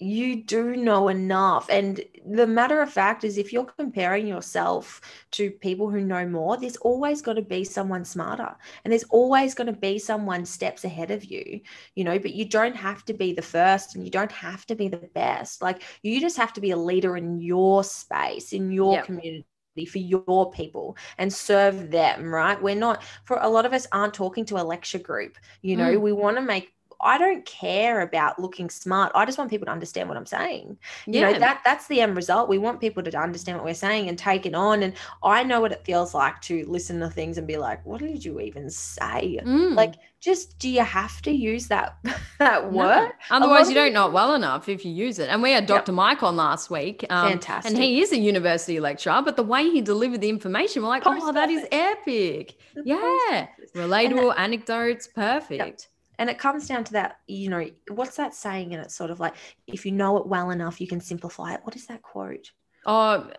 [0.00, 1.68] you do know enough.
[1.68, 5.00] And the matter of fact is, if you're comparing yourself
[5.32, 9.54] to people who know more, there's always going to be someone smarter and there's always
[9.54, 11.61] going to be someone steps ahead of you,
[11.96, 14.76] you know, but you don't have to be the first and you don't have to
[14.76, 15.62] be the best.
[15.62, 19.04] Like, you just have to be a leader in your space, in your yep.
[19.06, 19.44] community
[19.87, 24.12] for your people and serve them right we're not for a lot of us aren't
[24.12, 26.00] talking to a lecture group you know mm.
[26.00, 29.12] we want to make I don't care about looking smart.
[29.14, 30.76] I just want people to understand what I'm saying.
[31.06, 32.48] You know, that that's the end result.
[32.48, 34.82] We want people to understand what we're saying and take it on.
[34.82, 38.00] And I know what it feels like to listen to things and be like, what
[38.00, 39.38] did you even say?
[39.44, 39.76] Mm.
[39.76, 41.98] Like, just do you have to use that
[42.40, 43.12] that word?
[43.30, 43.37] No.
[43.37, 45.28] Otherwise, you don't know it well enough if you use it.
[45.28, 45.92] And we had Dr.
[45.92, 45.96] Yep.
[45.96, 47.06] Mike on last week.
[47.11, 47.74] Um, Fantastic.
[47.74, 51.04] And he is a university lecturer, but the way he delivered the information, we're like,
[51.04, 52.56] Post oh, that is epic.
[52.74, 53.46] The yeah.
[53.76, 55.58] Relatable that, anecdotes, perfect.
[55.58, 55.80] Yep
[56.18, 58.74] and it comes down to that you know what's that saying?
[58.74, 59.35] And it's sort of like
[59.66, 61.61] if you know it well enough you can simplify it.
[61.62, 62.50] What is that quote?
[62.87, 63.31] Oh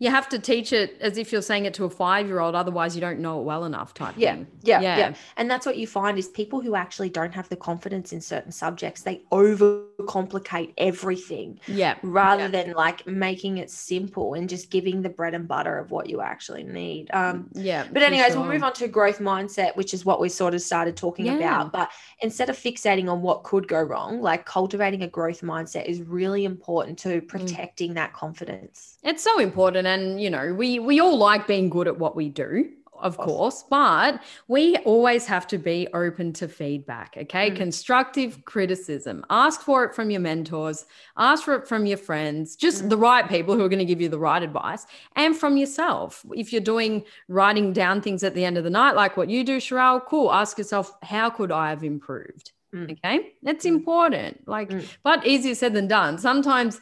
[0.00, 2.54] you have to teach it as if you're saying it to a five year old
[2.54, 5.66] otherwise you don't know it well enough type yeah, thing yeah yeah yeah and that's
[5.66, 9.22] what you find is people who actually don't have the confidence in certain subjects they
[9.32, 12.48] overcomplicate everything yeah rather yeah.
[12.48, 16.20] than like making it simple and just giving the bread and butter of what you
[16.20, 18.40] actually need um yeah but anyways sure.
[18.40, 21.34] we'll move on to growth mindset which is what we sort of started talking yeah.
[21.34, 25.86] about but instead of fixating on what could go wrong like cultivating a growth mindset
[25.86, 27.28] is really important to mm.
[27.28, 27.94] protecting mm.
[27.94, 31.98] that confidence it's so important and you know we we all like being good at
[31.98, 32.70] what we do
[33.00, 37.14] of course, but we always have to be open to feedback.
[37.16, 37.50] Okay.
[37.50, 37.56] Mm.
[37.56, 39.24] Constructive criticism.
[39.30, 42.90] Ask for it from your mentors, ask for it from your friends, just mm.
[42.90, 46.24] the right people who are going to give you the right advice, and from yourself.
[46.32, 49.44] If you're doing writing down things at the end of the night, like what you
[49.44, 50.32] do, Sharelle, cool.
[50.32, 52.52] Ask yourself, how could I have improved?
[52.74, 52.92] Mm.
[52.92, 53.32] Okay.
[53.42, 53.68] That's mm.
[53.68, 54.46] important.
[54.48, 54.86] Like, mm.
[55.02, 56.18] but easier said than done.
[56.18, 56.80] Sometimes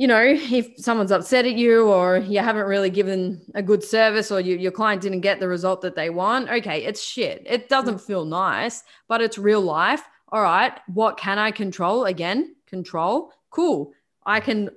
[0.00, 4.30] you know, if someone's upset at you or you haven't really given a good service
[4.30, 7.42] or you, your client didn't get the result that they want, okay, it's shit.
[7.44, 8.06] It doesn't mm.
[8.06, 10.02] feel nice, but it's real life.
[10.32, 12.06] All right, what can I control?
[12.06, 13.34] Again, control.
[13.50, 13.92] Cool.
[14.24, 14.70] I can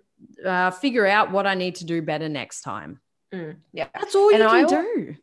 [0.45, 2.99] uh, figure out what I need to do better next time.
[3.33, 3.88] Mm, yeah.
[3.93, 5.15] That's all and you can I, do.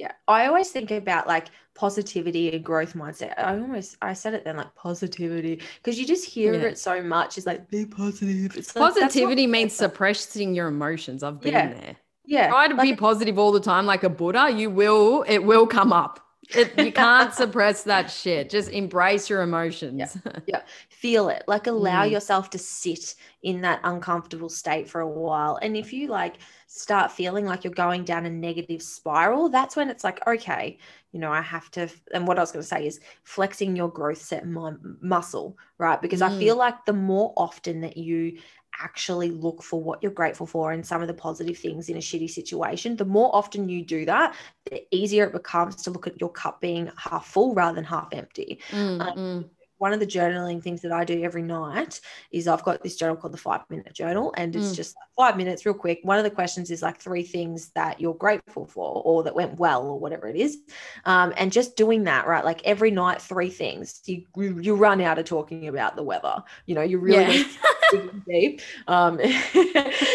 [0.00, 0.12] Yeah.
[0.26, 3.34] I always think about like positivity and growth mindset.
[3.38, 6.68] I almost I said it then like positivity because you just hear yeah.
[6.68, 7.36] it so much.
[7.36, 8.56] It's like be positive.
[8.56, 11.22] It's like, positivity means suppressing your emotions.
[11.22, 11.72] I've been yeah.
[11.74, 11.96] there.
[12.24, 12.48] Yeah.
[12.48, 14.50] Try to like, be positive all the time like a Buddha.
[14.50, 16.26] You will, it will come up.
[16.54, 18.48] It, you can't suppress that shit.
[18.48, 19.98] Just embrace your emotions.
[20.24, 20.32] Yeah.
[20.46, 20.62] yeah.
[21.00, 21.44] Feel it.
[21.46, 22.10] Like allow mm.
[22.10, 25.58] yourself to sit in that uncomfortable state for a while.
[25.62, 26.34] And if you like
[26.66, 30.76] start feeling like you're going down a negative spiral, that's when it's like, okay,
[31.12, 31.88] you know, I have to.
[32.12, 36.02] And what I was going to say is flexing your growth set muscle, right?
[36.02, 36.28] Because mm.
[36.28, 38.38] I feel like the more often that you
[38.78, 42.00] actually look for what you're grateful for and some of the positive things in a
[42.00, 44.34] shitty situation, the more often you do that,
[44.66, 48.08] the easier it becomes to look at your cup being half full rather than half
[48.12, 48.60] empty.
[48.70, 52.62] Mm, um, mm one of the journaling things that I do every night is I've
[52.62, 54.76] got this journal called the five minute journal, and it's mm.
[54.76, 56.00] just five minutes, real quick.
[56.02, 59.58] One of the questions is like three things that you're grateful for or that went
[59.58, 60.58] well or whatever it is.
[61.06, 62.44] Um, and just doing that, right?
[62.44, 64.02] Like every night, three things.
[64.04, 66.44] You, you run out of talking about the weather.
[66.66, 67.44] You know, you really yeah.
[68.86, 69.16] Um,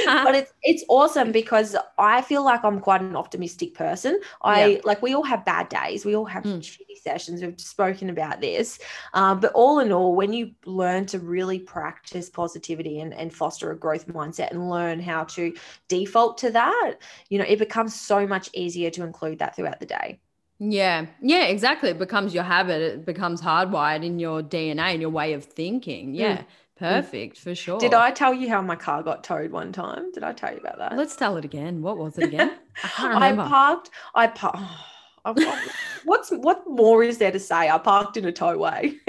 [0.08, 4.20] but it's it's awesome because I feel like I'm quite an optimistic person.
[4.42, 4.78] I yeah.
[4.84, 6.06] like we all have bad days.
[6.06, 6.60] We all have mm.
[6.60, 7.42] shitty sessions.
[7.42, 8.80] We've spoken about this.
[9.14, 13.72] Um, but all in all, when you learn to really practice positivity and, and foster
[13.72, 15.54] a growth mindset and learn how to
[15.88, 16.96] default to that,
[17.30, 20.20] you know, it becomes so much easier to include that throughout the day.
[20.60, 21.08] Yeah.
[21.22, 21.90] Yeah, exactly.
[21.90, 22.82] It becomes your habit.
[22.82, 26.16] It becomes hardwired in your DNA and your way of thinking.
[26.16, 26.38] Yeah.
[26.38, 26.46] Mm.
[26.78, 27.80] Perfect for sure.
[27.80, 30.12] Did I tell you how my car got towed one time?
[30.12, 30.98] Did I tell you about that?
[30.98, 31.82] Let's tell it again.
[31.82, 32.58] What was it again?
[32.84, 33.44] I can't remember.
[33.44, 33.90] I parked.
[34.14, 34.62] I parked.
[36.04, 37.70] what's what more is there to say?
[37.70, 38.94] I parked in a towway.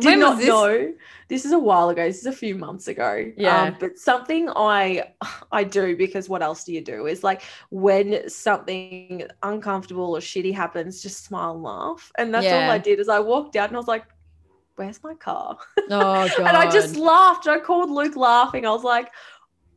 [0.00, 0.94] Did not know.
[1.28, 2.06] This is a while ago.
[2.06, 3.30] This is a few months ago.
[3.36, 3.64] Yeah.
[3.64, 5.12] Um, but something I
[5.52, 7.06] I do because what else do you do?
[7.06, 12.10] Is like when something uncomfortable or shitty happens, just smile and laugh.
[12.16, 12.64] And that's yeah.
[12.64, 12.98] all I did.
[12.98, 14.04] Is I walked out and I was like,
[14.78, 15.58] where's my car?
[15.90, 16.38] Oh, God.
[16.40, 17.48] and I just laughed.
[17.48, 18.66] I called Luke laughing.
[18.66, 19.10] I was like,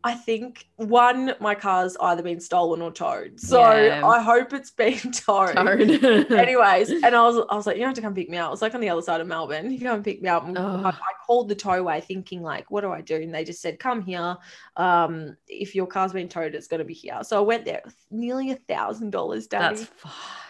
[0.03, 3.39] I think one, my car's either been stolen or towed.
[3.39, 4.05] So yeah.
[4.05, 5.53] I hope it's been towed.
[5.53, 6.03] towed.
[6.31, 8.47] Anyways, and I was I was like, you have to come pick me up.
[8.47, 9.71] I was like on the other side of Melbourne.
[9.71, 10.43] You come and pick me up.
[10.47, 10.83] Oh.
[10.83, 10.93] I, I,
[11.25, 13.15] called the towaway thinking like, what do I do?
[13.15, 14.37] And they just said, come here.
[14.75, 17.19] Um, if your car's been towed, it's gonna be here.
[17.23, 19.77] So I went there, nearly a thousand dollars, Daddy.
[19.77, 20.40] That's fine.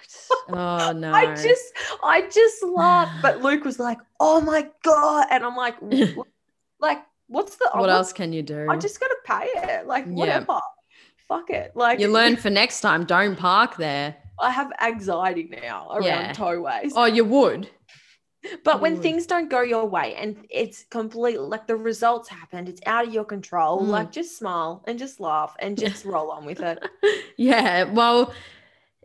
[0.49, 1.11] Oh no.
[1.13, 3.21] I just I just laughed.
[3.21, 5.27] But Luke was like, oh my God.
[5.31, 5.75] And I'm like,
[6.79, 8.67] like, what's the what else can you do?
[8.69, 9.87] I just gotta pay it.
[9.87, 10.45] Like whatever.
[10.49, 10.59] Yeah.
[11.27, 11.71] Fuck it.
[11.75, 14.15] Like you learn for next time, don't park there.
[14.39, 16.33] I have anxiety now around yeah.
[16.95, 17.69] Oh, you would.
[18.63, 22.81] But when things don't go your way and it's completely like the results happened, it's
[22.87, 23.87] out of your control, mm.
[23.87, 26.79] like just smile and just laugh and just roll on with it.
[27.37, 27.85] Yeah.
[27.85, 28.33] Well,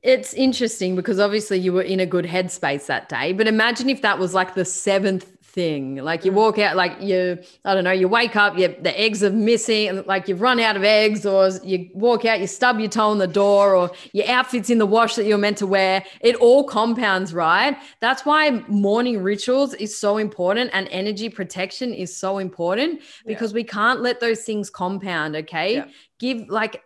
[0.07, 3.33] it's interesting because obviously you were in a good headspace that day.
[3.33, 5.97] But imagine if that was like the seventh thing.
[5.97, 6.37] Like you mm.
[6.37, 9.89] walk out, like you, I don't know, you wake up, you, the eggs are missing,
[9.89, 13.09] and like you've run out of eggs, or you walk out, you stub your toe
[13.09, 16.05] on the door, or your outfit's in the wash that you're meant to wear.
[16.21, 17.77] It all compounds, right?
[18.01, 23.57] That's why morning rituals is so important and energy protection is so important because yeah.
[23.57, 25.35] we can't let those things compound.
[25.35, 25.77] Okay.
[25.77, 25.87] Yeah.
[26.19, 26.83] Give like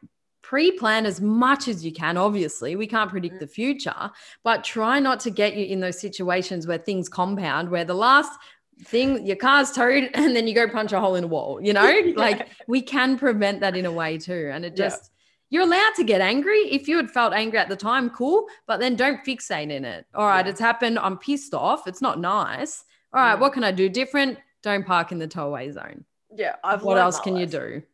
[0.50, 2.74] pre-plan as much as you can obviously.
[2.74, 4.10] We can't predict the future
[4.42, 8.36] but try not to get you in those situations where things compound where the last
[8.82, 11.72] thing your car's towed and then you go punch a hole in a wall you
[11.72, 11.88] know?
[12.04, 12.14] Yeah.
[12.16, 15.12] like we can prevent that in a way too and it just
[15.50, 15.60] yeah.
[15.60, 16.62] you're allowed to get angry.
[16.72, 20.04] If you had felt angry at the time cool but then don't fixate in it.
[20.16, 20.50] All right yeah.
[20.50, 22.82] it's happened i'm pissed off it's not nice.
[23.12, 24.36] All right what can i do different?
[24.64, 26.04] Don't park in the towaway zone.
[26.34, 27.84] Yeah I've what else can you do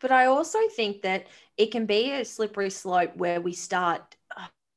[0.00, 4.16] but I also think that it can be a slippery slope where we start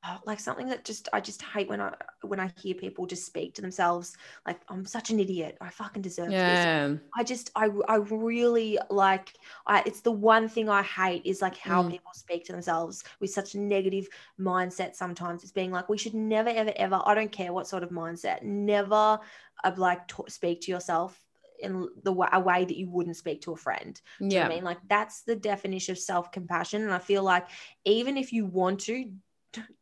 [0.05, 3.25] uh, like something that just I just hate when I when I hear people just
[3.25, 6.89] speak to themselves like I'm such an idiot I fucking deserve yeah.
[6.89, 9.33] this I just I I really like
[9.65, 11.89] I it's the one thing I hate is like how mm.
[11.89, 14.07] people speak to themselves with such negative
[14.39, 17.81] mindset sometimes it's being like we should never ever ever I don't care what sort
[17.81, 19.19] of mindset never
[19.63, 21.24] uh, like to- speak to yourself
[21.65, 23.99] in the a way that you wouldn't speak to a friend.
[24.19, 24.45] yeah.
[24.45, 24.63] I mean?
[24.63, 26.81] Like that's the definition of self-compassion.
[26.81, 27.47] And I feel like
[27.83, 29.11] even if you want to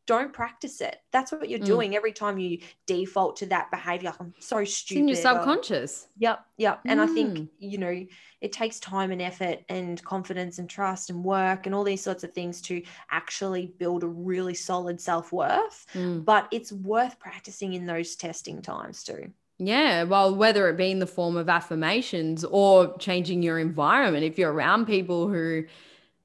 [0.05, 0.97] don't practice it.
[1.11, 1.65] That's what you're mm.
[1.65, 4.09] doing every time you default to that behavior.
[4.09, 4.91] Like, I'm so stupid.
[4.91, 6.03] It's in your subconscious.
[6.03, 6.81] Or, yep, yep.
[6.85, 7.03] And mm.
[7.03, 7.49] I think mm.
[7.59, 8.05] you know
[8.41, 12.23] it takes time and effort and confidence and trust and work and all these sorts
[12.23, 15.85] of things to actually build a really solid self worth.
[15.93, 16.25] Mm.
[16.25, 19.31] But it's worth practicing in those testing times too.
[19.59, 24.37] Yeah, well, whether it be in the form of affirmations or changing your environment, if
[24.37, 25.65] you're around people who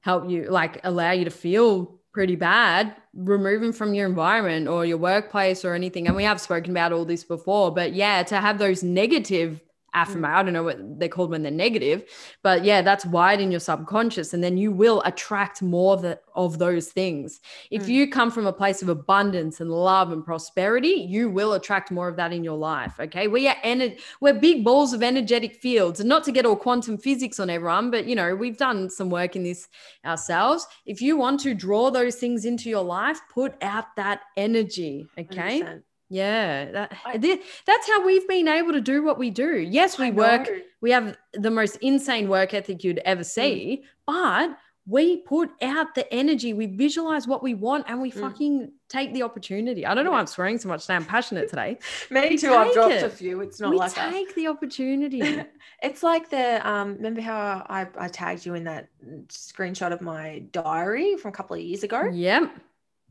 [0.01, 4.85] help you, like allow you to feel pretty bad, remove them from your environment or
[4.85, 6.07] your workplace or anything.
[6.07, 9.61] And we have spoken about all this before, but yeah, to have those negative
[9.93, 10.35] affirmation.
[10.35, 12.03] I don't know what they're called when they're negative,
[12.43, 14.33] but yeah, that's wired in your subconscious.
[14.33, 17.41] And then you will attract more of those things.
[17.71, 17.89] If mm.
[17.89, 22.07] you come from a place of abundance and love and prosperity, you will attract more
[22.07, 22.99] of that in your life.
[22.99, 23.27] Okay.
[23.27, 25.99] We are ener- we're big balls of energetic fields.
[25.99, 29.09] And not to get all quantum physics on everyone, but you know, we've done some
[29.09, 29.67] work in this
[30.05, 30.67] ourselves.
[30.85, 35.07] If you want to draw those things into your life, put out that energy.
[35.17, 35.61] Okay.
[35.61, 35.83] 100%.
[36.09, 39.57] Yeah, that, I, that's how we've been able to do what we do.
[39.57, 40.49] Yes, we work,
[40.81, 43.25] we have the most insane work ethic you'd ever mm.
[43.25, 43.87] see, mm.
[44.07, 44.57] but
[44.87, 48.19] we put out the energy, we visualize what we want, and we mm.
[48.19, 49.85] fucking take the opportunity.
[49.85, 50.95] I don't know why I'm swearing so much today.
[50.95, 51.77] I'm passionate today.
[52.09, 52.55] Me too.
[52.55, 53.03] I've dropped it.
[53.03, 53.41] a few.
[53.41, 54.33] It's not we like take us.
[54.33, 55.43] the opportunity.
[55.83, 56.95] it's like the um.
[56.95, 58.89] Remember how I I tagged you in that
[59.27, 62.09] screenshot of my diary from a couple of years ago?
[62.11, 62.51] Yep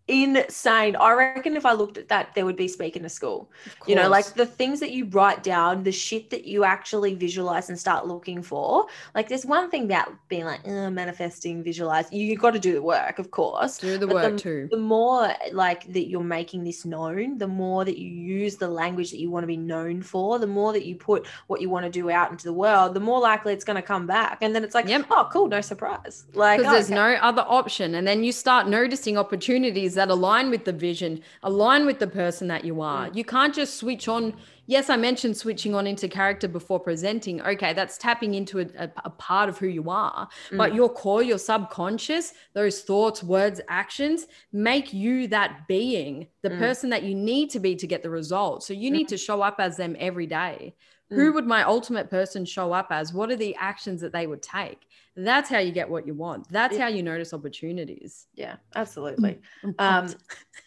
[0.08, 0.96] insane.
[0.96, 3.50] I reckon if I looked at that, there would be speaking to school.
[3.86, 7.68] You know, like the things that you write down, the shit that you actually visualize
[7.68, 8.86] and start looking for.
[9.14, 12.10] Like there's one thing about being like eh, manifesting, visualize.
[12.10, 13.78] You, have got to do the work, of course.
[13.78, 14.68] Do the but work the, too.
[14.70, 19.10] The more like that you're making this known, the more that you use the language
[19.10, 21.84] that you want to be known for, the more that you put what you want
[21.84, 24.38] to do out into the world, the more likely it's going to come back.
[24.40, 25.06] And then it's like, yep.
[25.10, 26.24] oh, cool, no surprise.
[26.32, 26.94] Like, because oh, there's okay.
[26.94, 27.94] no other option.
[27.94, 32.48] And then you start noticing opportunities that align with the vision, align with the person
[32.48, 33.08] that you are.
[33.08, 33.16] Mm.
[33.16, 34.34] You can't just switch on.
[34.66, 37.40] Yes, I mentioned switching on into character before presenting.
[37.42, 40.28] Okay, that's tapping into a, a, a part of who you are.
[40.50, 40.58] Mm.
[40.58, 46.58] But your core, your subconscious, those thoughts, words, actions make you that being, the mm.
[46.58, 48.66] person that you need to be to get the results.
[48.66, 49.10] So you need mm.
[49.10, 50.74] to show up as them every day.
[51.10, 51.34] Who mm.
[51.34, 53.12] would my ultimate person show up as?
[53.12, 54.86] What are the actions that they would take?
[55.18, 56.48] That's how you get what you want.
[56.48, 56.84] That's yeah.
[56.84, 58.28] how you notice opportunities.
[58.34, 59.40] Yeah, absolutely.
[59.78, 60.14] um,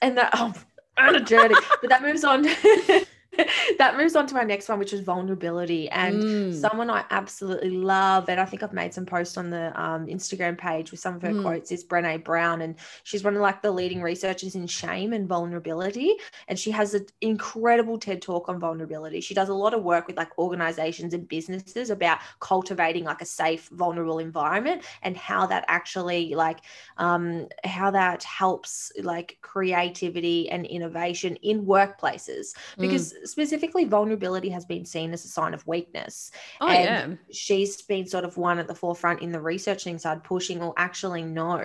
[0.01, 0.53] and that oh,
[0.97, 2.45] on a journey, but that moves on.
[3.77, 5.89] that moves on to my next one, which is vulnerability.
[5.89, 6.53] And mm.
[6.53, 10.57] someone I absolutely love, and I think I've made some posts on the um, Instagram
[10.57, 11.41] page with some of her mm.
[11.41, 12.61] quotes, is Brene Brown.
[12.61, 16.15] And she's one of like the leading researchers in shame and vulnerability.
[16.49, 19.21] And she has an incredible TED talk on vulnerability.
[19.21, 23.25] She does a lot of work with like organizations and businesses about cultivating like a
[23.25, 26.59] safe, vulnerable environment and how that actually like
[26.97, 32.53] um, how that helps like creativity and innovation in workplaces.
[32.77, 36.31] Because mm specifically vulnerability has been seen as a sign of weakness.
[36.59, 37.17] Oh, and yeah.
[37.31, 41.23] she's been sort of one at the forefront in the researching side, pushing or actually
[41.23, 41.61] no,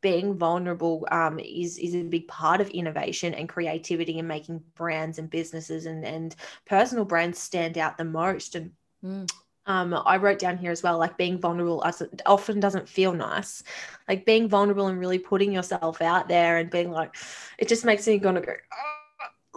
[0.00, 5.18] being vulnerable um, is, is a big part of innovation and creativity and making brands
[5.18, 6.36] and businesses and, and
[6.66, 8.54] personal brands stand out the most.
[8.54, 8.72] And
[9.04, 9.28] mm.
[9.68, 11.84] Um, I wrote down here as well, like being vulnerable
[12.24, 13.62] often doesn't feel nice.
[14.08, 17.14] Like being vulnerable and really putting yourself out there and being like,
[17.58, 18.87] it just makes me gonna go, oh,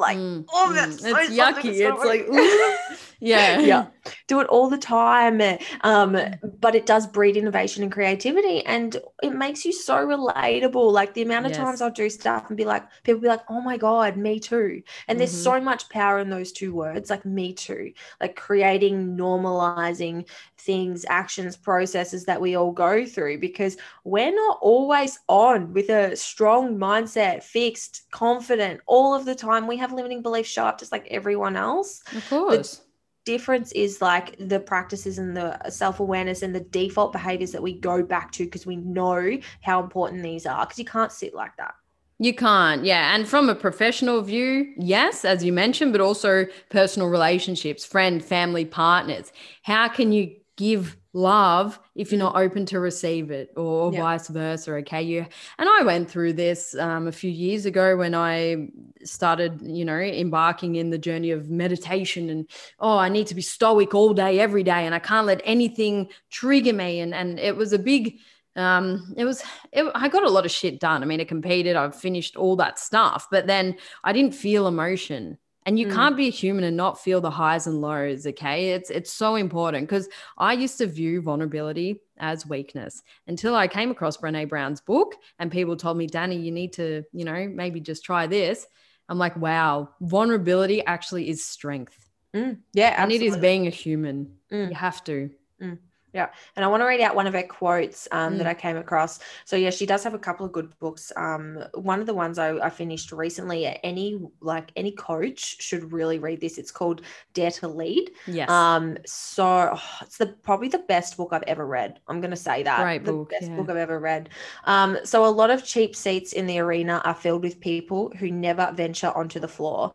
[0.02, 1.16] like mm, oh that's mm.
[1.18, 3.60] it's yucky it's like yeah.
[3.60, 3.88] Yeah.
[4.28, 5.42] Do it all the time
[5.82, 6.18] um
[6.60, 10.92] but it does breed innovation and creativity and it makes you so relatable.
[10.92, 11.60] Like the amount of yes.
[11.60, 14.82] times i'll do stuff and be like people be like oh my god me too.
[15.08, 15.18] And mm-hmm.
[15.20, 17.94] there's so much power in those two words like me too.
[18.20, 25.20] Like creating normalizing things actions processes that we all go through because we're not always
[25.28, 29.68] on with a strong mindset fixed confident all of the time.
[29.68, 32.02] We have limiting beliefs show up just like everyone else.
[32.16, 32.78] Of course.
[32.78, 32.91] the
[33.26, 38.04] difference is like the practices and the self-awareness and the default behaviors that we go
[38.04, 41.74] back to because we know how important these are because you can't sit like that
[42.22, 43.16] you can't, yeah.
[43.16, 48.64] And from a professional view, yes, as you mentioned, but also personal relationships, friend, family,
[48.64, 49.34] partners.
[49.64, 54.00] How can you give love if you're not open to receive it or yeah.
[54.00, 55.02] vice versa okay?
[55.02, 55.26] You
[55.58, 58.70] and i went through this um, a few years ago when i
[59.04, 62.50] started you know embarking in the journey of meditation and
[62.80, 66.08] oh i need to be stoic all day every day and i can't let anything
[66.30, 68.18] trigger me and and it was a big
[68.56, 71.04] um it was it, i got a lot of shit done.
[71.04, 75.38] I mean i competed i've finished all that stuff but then i didn't feel emotion
[75.66, 75.94] and you mm.
[75.94, 79.36] can't be a human and not feel the highs and lows okay it's it's so
[79.36, 84.82] important because i used to view vulnerability as weakness until i came across brene brown's
[84.82, 88.66] book and people told me danny you need to you know maybe just try this
[89.10, 92.58] i'm like wow vulnerability actually is strength mm.
[92.74, 93.28] yeah absolutely.
[93.28, 94.70] and it is being a human mm.
[94.70, 95.30] you have to
[95.62, 95.78] mm.
[96.14, 96.28] Yeah.
[96.56, 98.38] And I want to read out one of her quotes um, mm.
[98.40, 99.20] that I came across.
[99.46, 101.12] So, yeah, she does have a couple of good books.
[101.16, 106.20] Um, one of the ones I, I, finished recently, any like any coach should really
[106.20, 106.58] read this.
[106.58, 107.02] It's called
[107.34, 108.12] Dare to Lead.
[108.28, 108.50] Yes.
[108.50, 112.00] Um, so oh, it's the probably the best book I've ever read.
[112.08, 112.82] I'm going to say that.
[112.84, 113.30] Great the book.
[113.30, 113.56] best yeah.
[113.56, 114.30] book I've ever read.
[114.66, 118.32] Um, so, a lot of cheap seats in the arena are filled with people who
[118.32, 119.94] never venture onto the floor.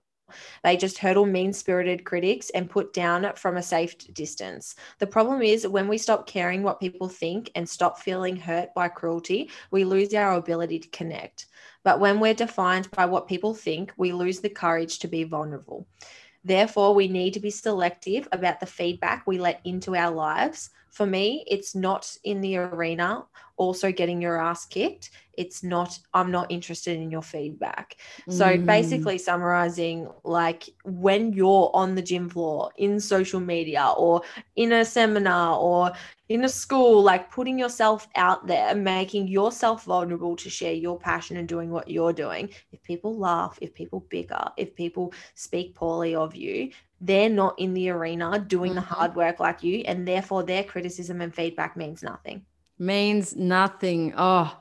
[0.65, 4.75] They just hurdle mean spirited critics and put down from a safe distance.
[4.99, 8.89] The problem is when we stop caring what people think and stop feeling hurt by
[8.89, 11.47] cruelty, we lose our ability to connect.
[11.85, 15.87] But when we're defined by what people think, we lose the courage to be vulnerable.
[16.45, 20.71] Therefore, we need to be selective about the feedback we let into our lives.
[20.97, 23.27] For me, it's not in the arena
[23.59, 25.11] also getting your ass kicked.
[25.35, 27.97] It's not i'm not interested in your feedback.
[28.31, 28.65] So mm.
[28.65, 34.23] basically summarizing like when you're on the gym floor in social media or
[34.57, 35.93] in a seminar or
[36.31, 41.37] in a school like putting yourself out there making yourself vulnerable to share your passion
[41.37, 42.49] and doing what you're doing.
[42.73, 46.71] If people laugh if people bicker if people speak poorly of you
[47.01, 48.77] they're not in the arena doing mm-hmm.
[48.77, 52.45] the hard work like you and therefore their criticism and feedback means nothing
[52.79, 54.57] means nothing oh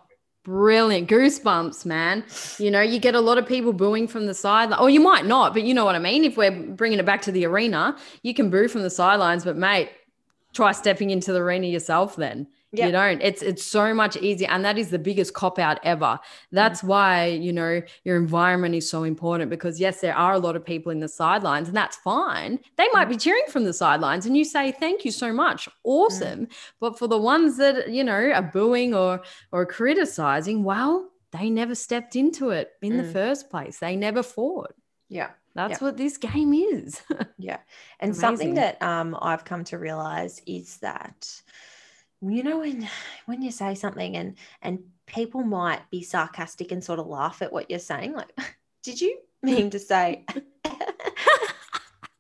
[0.46, 1.10] Brilliant.
[1.10, 2.24] Goosebumps, man.
[2.60, 4.80] You know, you get a lot of people booing from the sideline.
[4.80, 6.24] Or you might not, but you know what I mean?
[6.24, 9.58] If we're bringing it back to the arena, you can boo from the sidelines, but
[9.58, 9.90] mate,
[10.54, 12.46] try stepping into the arena yourself then.
[12.78, 12.86] Yep.
[12.86, 13.22] You don't.
[13.22, 14.50] It's it's so much easier.
[14.50, 16.20] And that is the biggest cop out ever.
[16.52, 16.88] That's mm-hmm.
[16.88, 20.66] why, you know, your environment is so important because yes, there are a lot of
[20.66, 22.60] people in the sidelines, and that's fine.
[22.78, 25.70] They might be cheering from the sidelines, and you say, Thank you so much.
[25.84, 26.42] Awesome.
[26.42, 26.54] Mm-hmm.
[26.80, 29.22] But for the ones that, you know, are booing or
[29.52, 32.98] or criticizing, well, they never stepped into it in mm.
[32.98, 33.80] the first place.
[33.80, 34.74] They never fought.
[35.10, 35.30] Yeah.
[35.56, 37.02] That's what this game is.
[37.38, 37.60] yeah.
[38.00, 38.22] And Amazing.
[38.22, 41.42] something that um, I've come to realize is that
[42.30, 42.88] you know when
[43.26, 47.54] when you say something and and people might be sarcastic and sort of laugh at
[47.54, 48.32] what you're saying like
[48.84, 50.26] did you mean to say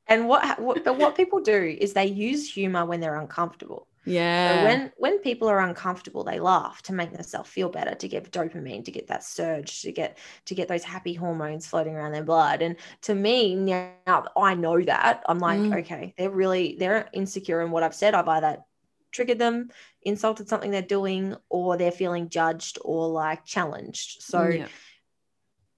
[0.07, 3.87] and what, what but what people do is they use humor when they're uncomfortable.
[4.07, 4.59] Yeah.
[4.59, 8.31] so when when people are uncomfortable they laugh to make themselves feel better to get
[8.31, 12.23] dopamine to get that surge to get to get those happy hormones floating around their
[12.23, 12.61] blood.
[12.61, 15.79] And to me now i know that i'm like mm.
[15.79, 18.13] okay they're really they're insecure in what i've said.
[18.13, 18.59] I've either
[19.15, 19.69] triggered them,
[20.01, 24.21] insulted something they're doing, or they're feeling judged or like challenged.
[24.21, 24.57] So mm,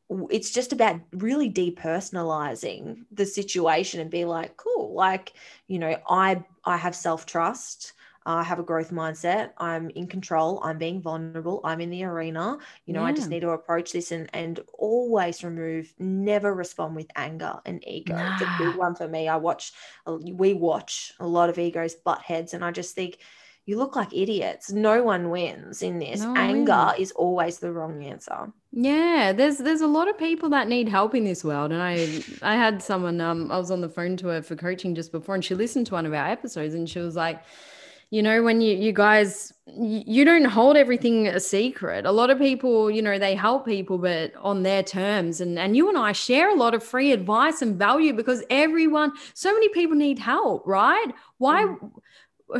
[0.09, 0.27] yeah.
[0.29, 5.33] it's just about really depersonalizing the situation and be like, cool, like,
[5.67, 7.93] you know, I I have self-trust.
[8.27, 9.51] I have a growth mindset.
[9.57, 10.61] I'm in control.
[10.61, 11.61] I'm being vulnerable.
[11.63, 12.57] I'm in the arena.
[12.85, 13.07] You know, yeah.
[13.07, 17.81] I just need to approach this and and always remove, never respond with anger and
[17.87, 18.15] ego.
[18.15, 18.33] Nah.
[18.33, 19.29] It's a big one for me.
[19.29, 19.71] I watch,
[20.05, 23.19] we watch a lot of egos butt heads, and I just think
[23.65, 24.71] you look like idiots.
[24.71, 26.21] No one wins in this.
[26.21, 28.51] No Anger is always the wrong answer.
[28.73, 32.23] Yeah, there's there's a lot of people that need help in this world, and I
[32.41, 35.35] I had someone um I was on the phone to her for coaching just before,
[35.35, 37.41] and she listened to one of our episodes, and she was like
[38.09, 42.37] you know when you you guys you don't hold everything a secret a lot of
[42.37, 46.13] people you know they help people but on their terms and and you and I
[46.13, 50.65] share a lot of free advice and value because everyone so many people need help
[50.65, 51.91] right why mm.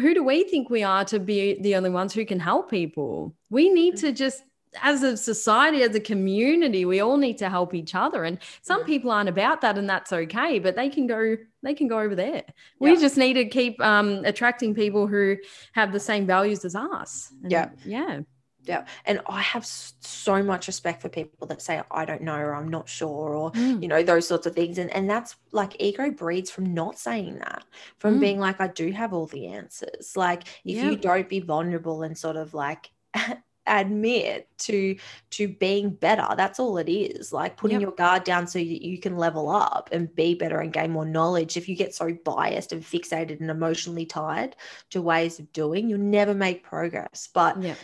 [0.02, 3.34] who do we think we are to be the only ones who can help people
[3.50, 4.00] we need mm.
[4.02, 4.43] to just
[4.82, 8.24] as a society, as a community, we all need to help each other.
[8.24, 10.60] And some people aren't about that, and that's okay.
[10.60, 11.38] But they can go,
[11.68, 12.43] they can go over there.
[12.80, 12.99] We yeah.
[12.99, 15.36] just need to keep um, attracting people who
[15.74, 17.34] have the same values as us.
[17.43, 18.22] And yeah, yeah,
[18.63, 18.86] yeah.
[19.05, 22.70] And I have so much respect for people that say I don't know or I'm
[22.70, 23.82] not sure or mm.
[23.82, 24.78] you know those sorts of things.
[24.78, 27.65] And and that's like ego breeds from not saying that,
[27.97, 28.22] from mm.
[28.22, 30.13] being like I do have all the answers.
[30.15, 30.89] Like if yeah.
[30.89, 32.91] you don't be vulnerable and sort of like
[33.68, 34.95] admit to
[35.32, 36.28] to being better.
[36.36, 37.82] That's all it is like putting yep.
[37.82, 41.05] your guard down so that you can level up and be better and gain more
[41.05, 41.57] knowledge.
[41.57, 44.55] If you get so biased and fixated and emotionally tied
[44.91, 47.30] to ways of doing you'll never make progress.
[47.34, 47.76] But yeah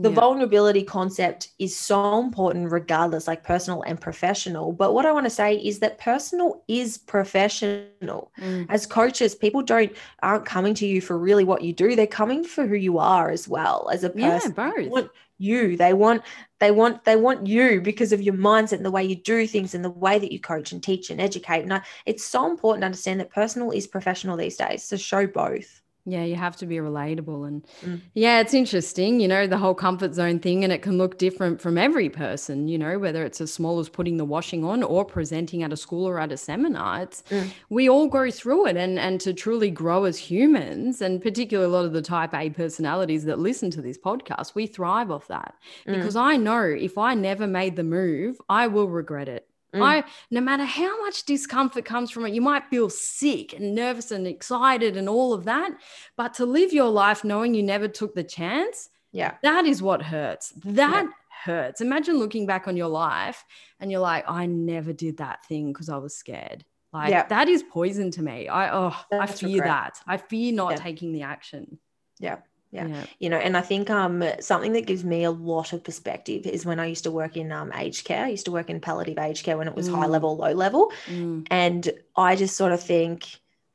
[0.00, 0.14] the yeah.
[0.14, 4.72] vulnerability concept is so important regardless like personal and professional.
[4.72, 8.30] But what i want to say is that personal is professional.
[8.38, 8.66] Mm.
[8.68, 9.92] as coaches people don't
[10.22, 11.96] aren't coming to you for really what you do.
[11.96, 13.90] They're coming for who you are as well.
[13.92, 14.88] As a person yeah, both.
[14.88, 15.76] Want you.
[15.76, 16.22] They want
[16.60, 19.74] they want they want you because of your mindset and the way you do things
[19.74, 21.62] and the way that you coach and teach and educate.
[21.62, 25.26] And I, it's so important to understand that personal is professional these days so show
[25.26, 27.46] both yeah, you have to be relatable.
[27.46, 28.00] And mm.
[28.14, 31.60] yeah, it's interesting, you know, the whole comfort zone thing, and it can look different
[31.60, 35.04] from every person, you know, whether it's as small as putting the washing on or
[35.04, 37.02] presenting at a school or at a seminar.
[37.02, 37.50] It's mm.
[37.68, 41.74] we all go through it and and to truly grow as humans, and particularly a
[41.74, 45.54] lot of the type A personalities that listen to this podcast, we thrive off that.
[45.86, 45.94] Mm.
[45.94, 49.47] Because I know if I never made the move, I will regret it.
[49.74, 49.82] Mm.
[49.82, 54.10] I, no matter how much discomfort comes from it, you might feel sick and nervous
[54.10, 55.72] and excited and all of that.
[56.16, 60.02] But to live your life knowing you never took the chance, yeah, that is what
[60.02, 60.52] hurts.
[60.64, 61.10] That yeah.
[61.44, 61.80] hurts.
[61.80, 63.44] Imagine looking back on your life
[63.80, 66.64] and you're like, I never did that thing because I was scared.
[66.92, 67.26] Like yeah.
[67.26, 68.48] that is poison to me.
[68.48, 69.66] I oh, That's I fear regret.
[69.66, 70.00] that.
[70.06, 70.76] I fear not yeah.
[70.76, 71.78] taking the action.
[72.18, 72.38] Yeah
[72.70, 72.86] yeah.
[72.86, 73.04] yeah.
[73.18, 76.66] You know, and I think um something that gives me a lot of perspective is
[76.66, 78.24] when I used to work in um aged care.
[78.24, 79.94] I used to work in palliative aged care when it was mm.
[79.94, 80.92] high level, low level.
[81.06, 81.46] Mm.
[81.50, 83.26] And I just sort of think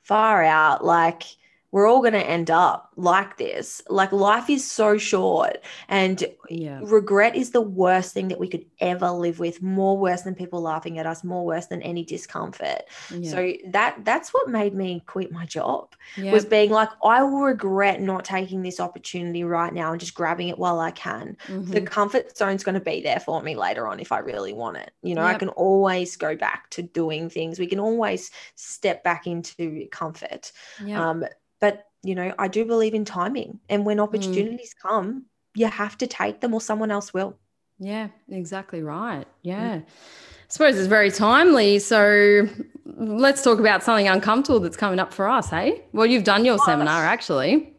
[0.04, 1.24] far out like
[1.74, 3.82] we're all going to end up like this.
[3.90, 5.58] Like life is so short
[5.90, 6.80] and yeah.
[6.84, 10.62] regret is the worst thing that we could ever live with, more worse than people
[10.62, 12.84] laughing at us, more worse than any discomfort.
[13.12, 13.32] Yeah.
[13.32, 15.96] So that that's what made me quit my job.
[16.16, 16.32] Yeah.
[16.32, 20.50] Was being like I will regret not taking this opportunity right now and just grabbing
[20.50, 21.38] it while I can.
[21.48, 21.72] Mm-hmm.
[21.72, 24.78] The comfort zone's going to be there for me later on if I really want
[24.78, 24.92] it.
[25.02, 25.38] You know, yep.
[25.38, 27.58] I can always go back to doing things.
[27.58, 30.52] We can always step back into comfort.
[30.80, 31.00] Yep.
[31.00, 31.26] Um
[31.64, 33.58] but, you know, I do believe in timing.
[33.70, 34.04] And when mm.
[34.04, 34.90] opportunities mm.
[34.90, 37.38] come, you have to take them or someone else will.
[37.80, 39.26] Yeah, exactly right.
[39.44, 39.78] Yeah.
[39.78, 39.84] Mm.
[39.84, 39.86] I
[40.50, 41.80] suppose it's very timely.
[41.80, 42.50] So
[42.98, 45.86] let's talk about something uncomfortable that's coming up for us, hey?
[45.94, 47.73] Well, you've done your seminar actually.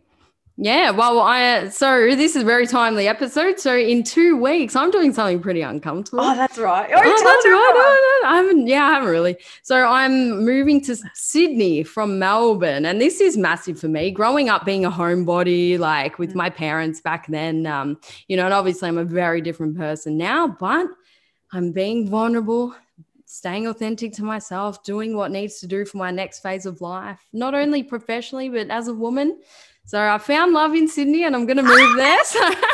[0.57, 3.59] Yeah, well, I so this is a very timely episode.
[3.59, 6.23] So in two weeks, I'm doing something pretty uncomfortable.
[6.23, 6.89] Oh, that's right.
[6.95, 8.21] Oh, oh that's right.
[8.23, 8.67] No, no, I haven't.
[8.69, 9.37] Yeah, I haven't really.
[9.63, 14.13] So I'm moving to Sydney from Melbourne, and this is massive for me.
[14.13, 16.37] Growing up being a homebody, like with mm.
[16.37, 17.99] my parents back then, um,
[18.29, 20.87] you know, and obviously I'm a very different person now, but
[21.53, 22.77] I'm being vulnerable,
[23.27, 27.19] staying authentic to myself, doing what needs to do for my next phase of life,
[27.33, 29.41] not only professionally but as a woman.
[29.85, 32.24] So I found love in Sydney and I'm going to move there.
[32.24, 32.51] So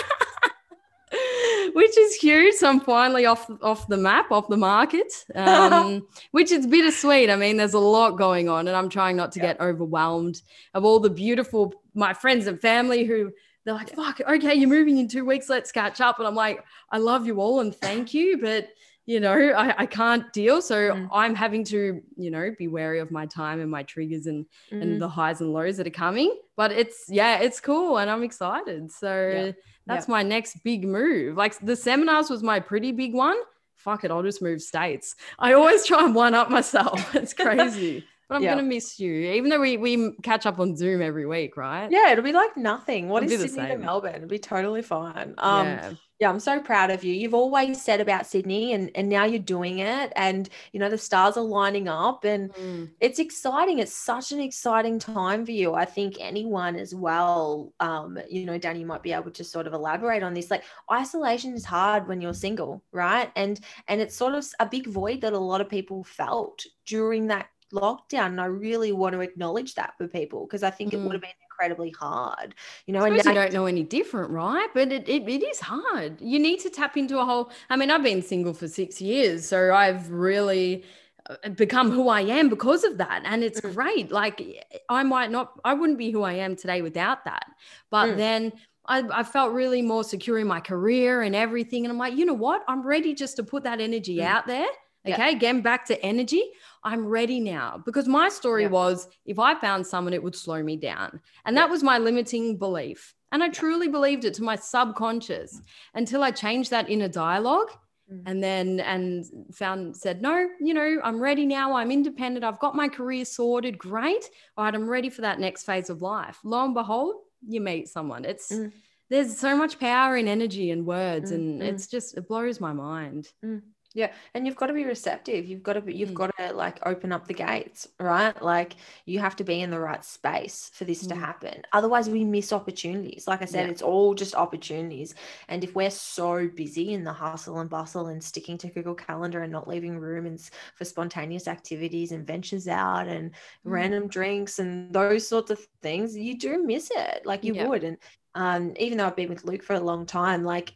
[1.72, 2.54] which is huge.
[2.54, 7.30] So I'm finally off off the map, off the market, um, which is bittersweet.
[7.30, 9.46] I mean, there's a lot going on, and I'm trying not to yeah.
[9.46, 10.40] get overwhelmed
[10.74, 13.32] of all the beautiful my friends and family who
[13.64, 15.48] they're like, "Fuck, okay, you're moving in two weeks.
[15.48, 18.68] Let's catch up." And I'm like, "I love you all and thank you, but."
[19.10, 20.62] You know, I, I can't deal.
[20.62, 21.08] So mm.
[21.12, 24.80] I'm having to, you know, be wary of my time and my triggers and mm.
[24.80, 26.32] and the highs and lows that are coming.
[26.56, 28.92] But it's yeah, it's cool and I'm excited.
[28.92, 29.52] So yeah.
[29.84, 30.12] that's yeah.
[30.12, 31.36] my next big move.
[31.36, 33.36] Like the seminars was my pretty big one.
[33.74, 35.16] Fuck it, I'll just move states.
[35.40, 37.12] I always try and one up myself.
[37.16, 38.04] It's crazy.
[38.28, 38.50] but I'm yeah.
[38.50, 41.90] gonna miss you, even though we we catch up on Zoom every week, right?
[41.90, 43.08] Yeah, it'll be like nothing.
[43.08, 44.14] What it'll is Sydney to Melbourne?
[44.14, 45.34] It'll be totally fine.
[45.38, 47.14] Um, yeah yeah, I'm so proud of you.
[47.14, 50.12] You've always said about Sydney and, and now you're doing it.
[50.16, 52.90] And, you know, the stars are lining up and mm.
[53.00, 53.78] it's exciting.
[53.78, 55.72] It's such an exciting time for you.
[55.72, 59.72] I think anyone as well, um, you know, Danny might be able to sort of
[59.72, 60.50] elaborate on this.
[60.50, 63.32] Like isolation is hard when you're single, right?
[63.34, 63.58] And
[63.88, 67.48] and it's sort of a big void that a lot of people felt during that
[67.72, 68.26] lockdown.
[68.26, 70.94] And I really want to acknowledge that for people because I think mm.
[70.94, 71.14] it would mm.
[71.14, 71.30] have been
[71.60, 72.54] incredibly hard.
[72.86, 74.68] You know, and now- you don't know any different, right?
[74.74, 76.20] But it, it, it is hard.
[76.20, 77.50] You need to tap into a whole.
[77.68, 80.84] I mean, I've been single for six years, so I've really
[81.28, 83.22] uh, become who I am because of that.
[83.24, 83.74] And it's mm.
[83.74, 84.10] great.
[84.10, 84.42] Like
[84.88, 87.46] I might not, I wouldn't be who I am today without that.
[87.90, 88.16] But mm.
[88.16, 88.52] then
[88.86, 91.84] I, I, felt really more secure in my career and everything.
[91.84, 92.64] And I'm like, you know what?
[92.66, 94.24] I'm ready just to put that energy mm.
[94.24, 94.66] out there.
[95.06, 95.16] Okay.
[95.16, 95.30] Yeah.
[95.30, 96.42] Again, back to energy.
[96.84, 100.76] I'm ready now because my story was if I found someone, it would slow me
[100.76, 101.20] down.
[101.44, 103.14] And that was my limiting belief.
[103.32, 105.60] And I truly believed it to my subconscious
[105.94, 107.70] until I changed that inner dialogue
[108.12, 108.22] mm.
[108.26, 112.74] and then and found said no you know i'm ready now i'm independent i've got
[112.74, 116.64] my career sorted great all right i'm ready for that next phase of life lo
[116.64, 117.14] and behold
[117.46, 118.70] you meet someone it's mm.
[119.08, 121.36] there's so much power in energy and words mm.
[121.36, 121.64] and mm.
[121.64, 123.60] it's just it blows my mind mm.
[123.92, 125.46] Yeah, and you've got to be receptive.
[125.46, 126.14] You've got to be, you've mm.
[126.14, 128.40] got to like open up the gates, right?
[128.40, 131.08] Like you have to be in the right space for this mm.
[131.08, 131.62] to happen.
[131.72, 133.26] Otherwise, we miss opportunities.
[133.26, 133.72] Like I said, yeah.
[133.72, 135.16] it's all just opportunities.
[135.48, 139.42] And if we're so busy in the hustle and bustle and sticking to Google Calendar
[139.42, 140.40] and not leaving room and
[140.76, 143.34] for spontaneous activities and ventures out and mm.
[143.64, 147.26] random drinks and those sorts of things, you do miss it.
[147.26, 147.66] Like you yeah.
[147.66, 147.82] would.
[147.82, 147.96] And
[148.36, 150.74] um, even though I've been with Luke for a long time, like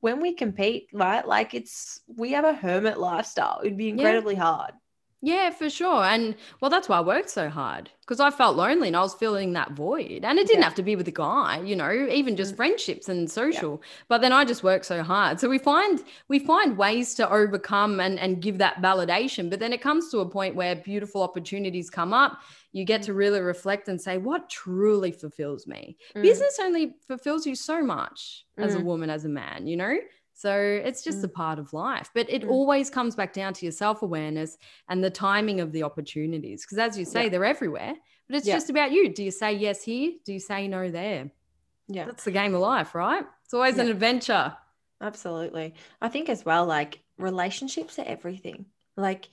[0.00, 1.26] when we compete, right?
[1.26, 3.60] Like it's we have a hermit lifestyle.
[3.62, 4.42] It'd be incredibly yeah.
[4.42, 4.72] hard.
[5.20, 6.04] Yeah, for sure.
[6.04, 9.14] And well, that's why I worked so hard because I felt lonely and I was
[9.14, 10.24] feeling that void.
[10.24, 10.64] And it didn't yeah.
[10.66, 12.56] have to be with a guy, you know, even just mm.
[12.56, 13.80] friendships and social.
[13.82, 13.88] Yeah.
[14.06, 15.40] But then I just worked so hard.
[15.40, 19.50] So we find we find ways to overcome and and give that validation.
[19.50, 22.38] But then it comes to a point where beautiful opportunities come up.
[22.72, 23.16] You get to mm.
[23.16, 25.96] really reflect and say, what truly fulfills me?
[26.14, 26.22] Mm.
[26.22, 28.84] Business only fulfills you so much as a mm.
[28.84, 29.96] woman, as a man, you know?
[30.34, 31.24] So it's just mm.
[31.24, 32.10] a part of life.
[32.14, 32.50] But it mm.
[32.50, 34.56] always comes back down to your self awareness
[34.88, 36.64] and the timing of the opportunities.
[36.64, 37.28] Because as you say, yeah.
[37.30, 37.94] they're everywhere.
[38.28, 38.54] But it's yeah.
[38.54, 39.12] just about you.
[39.12, 40.12] Do you say yes here?
[40.24, 41.30] Do you say no there?
[41.88, 42.04] Yeah.
[42.04, 43.24] That's the game of life, right?
[43.44, 43.84] It's always yeah.
[43.84, 44.54] an adventure.
[45.00, 45.74] Absolutely.
[46.00, 48.66] I think as well, like relationships are everything.
[48.96, 49.28] Like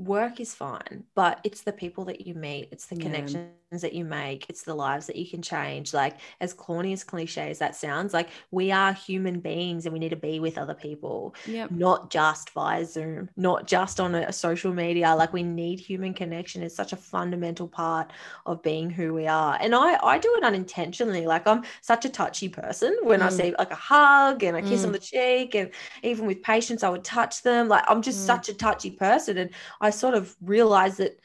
[0.00, 4.04] work is fine, but it's the people that you meet, it's the connections that you
[4.04, 5.92] make, it's the lives that you can change.
[5.94, 9.98] Like, as corny as cliche as that sounds, like we are human beings and we
[9.98, 11.70] need to be with other people, yep.
[11.70, 15.14] not just via Zoom, not just on a, a social media.
[15.14, 16.62] Like, we need human connection.
[16.62, 18.12] It's such a fundamental part
[18.46, 19.58] of being who we are.
[19.60, 21.26] And I, I do it unintentionally.
[21.26, 23.24] Like, I'm such a touchy person when mm.
[23.24, 24.86] I see like a hug and a kiss mm.
[24.86, 25.70] on the cheek, and
[26.02, 27.68] even with patients, I would touch them.
[27.68, 28.26] Like, I'm just mm.
[28.26, 29.36] such a touchy person.
[29.36, 29.50] And
[29.80, 31.18] I I sort of realized that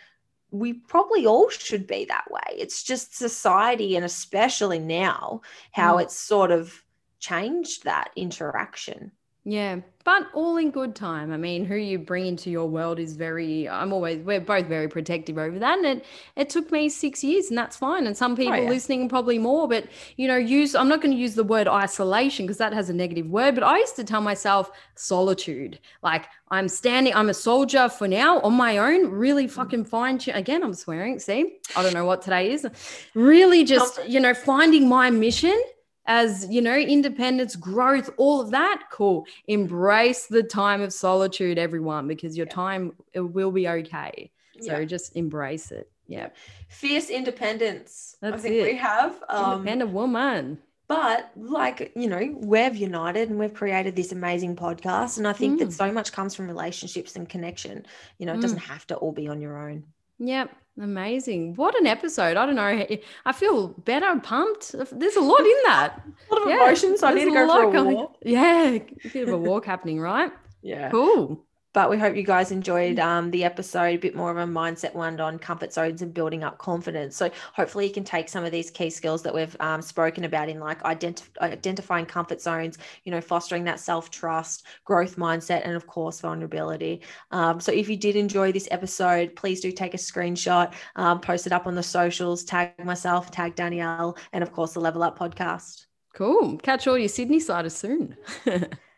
[0.59, 2.55] we probably all should be that way.
[2.57, 5.41] It's just society, and especially now,
[5.71, 6.03] how mm.
[6.03, 6.83] it's sort of
[7.19, 9.11] changed that interaction.
[9.47, 11.31] Yeah, but all in good time.
[11.31, 14.87] I mean, who you bring into your world is very, I'm always, we're both very
[14.87, 15.77] protective over that.
[15.77, 18.07] And it, it took me six years, and that's fine.
[18.07, 18.69] And some oh, people oh, yeah.
[18.69, 19.85] listening probably more, but,
[20.17, 22.93] you know, use, I'm not going to use the word isolation because that has a
[22.93, 25.77] negative word, but I used to tell myself solitude.
[26.01, 29.51] Like, I'm standing, I'm a soldier for now on my own, really mm.
[29.51, 30.19] fucking fine.
[30.33, 31.19] Again, I'm swearing.
[31.19, 32.67] See, I don't know what today is.
[33.13, 35.61] Really just, you know, finding my mission
[36.07, 42.07] as you know independence growth all of that cool embrace the time of solitude everyone
[42.07, 42.53] because your yeah.
[42.53, 44.29] time it will be okay
[44.59, 44.85] so yeah.
[44.85, 46.29] just embrace it yeah
[46.67, 48.63] fierce independence That's i think it.
[48.63, 54.11] we have um, independent woman but like you know we've united and we've created this
[54.11, 55.65] amazing podcast and i think mm.
[55.65, 57.85] that so much comes from relationships and connection
[58.19, 58.41] you know it mm.
[58.41, 59.83] doesn't have to all be on your own
[60.19, 60.49] Yep.
[60.81, 61.55] Amazing.
[61.55, 62.35] What an episode.
[62.35, 62.85] I don't know.
[63.25, 64.73] I feel better pumped.
[64.73, 66.01] There's a lot in that.
[66.29, 67.01] a lot of yeah, emotions.
[67.01, 68.17] I need to go for a walk.
[68.23, 68.71] Yeah.
[68.71, 70.31] A bit of a walk happening, right?
[70.61, 70.89] Yeah.
[70.89, 71.45] Cool.
[71.75, 74.95] But we hope you guys enjoyed um, the episode, a bit more of a mindset
[74.95, 77.17] one on comfort zones and building up confidence.
[77.17, 80.47] So hopefully you can take some of these key skills that we've um, spoken about
[80.47, 85.75] in like identif- identifying comfort zones, you know, fostering that self trust, growth mindset, and
[85.75, 87.01] of course vulnerability.
[87.31, 91.45] Um, so if you did enjoy this episode, please do take a screenshot, um, post
[91.45, 95.19] it up on the socials, tag myself, tag Danielle, and of course the Level Up
[95.19, 95.87] podcast.
[96.13, 96.57] Cool.
[96.59, 98.15] Catch all your Sydney siders soon.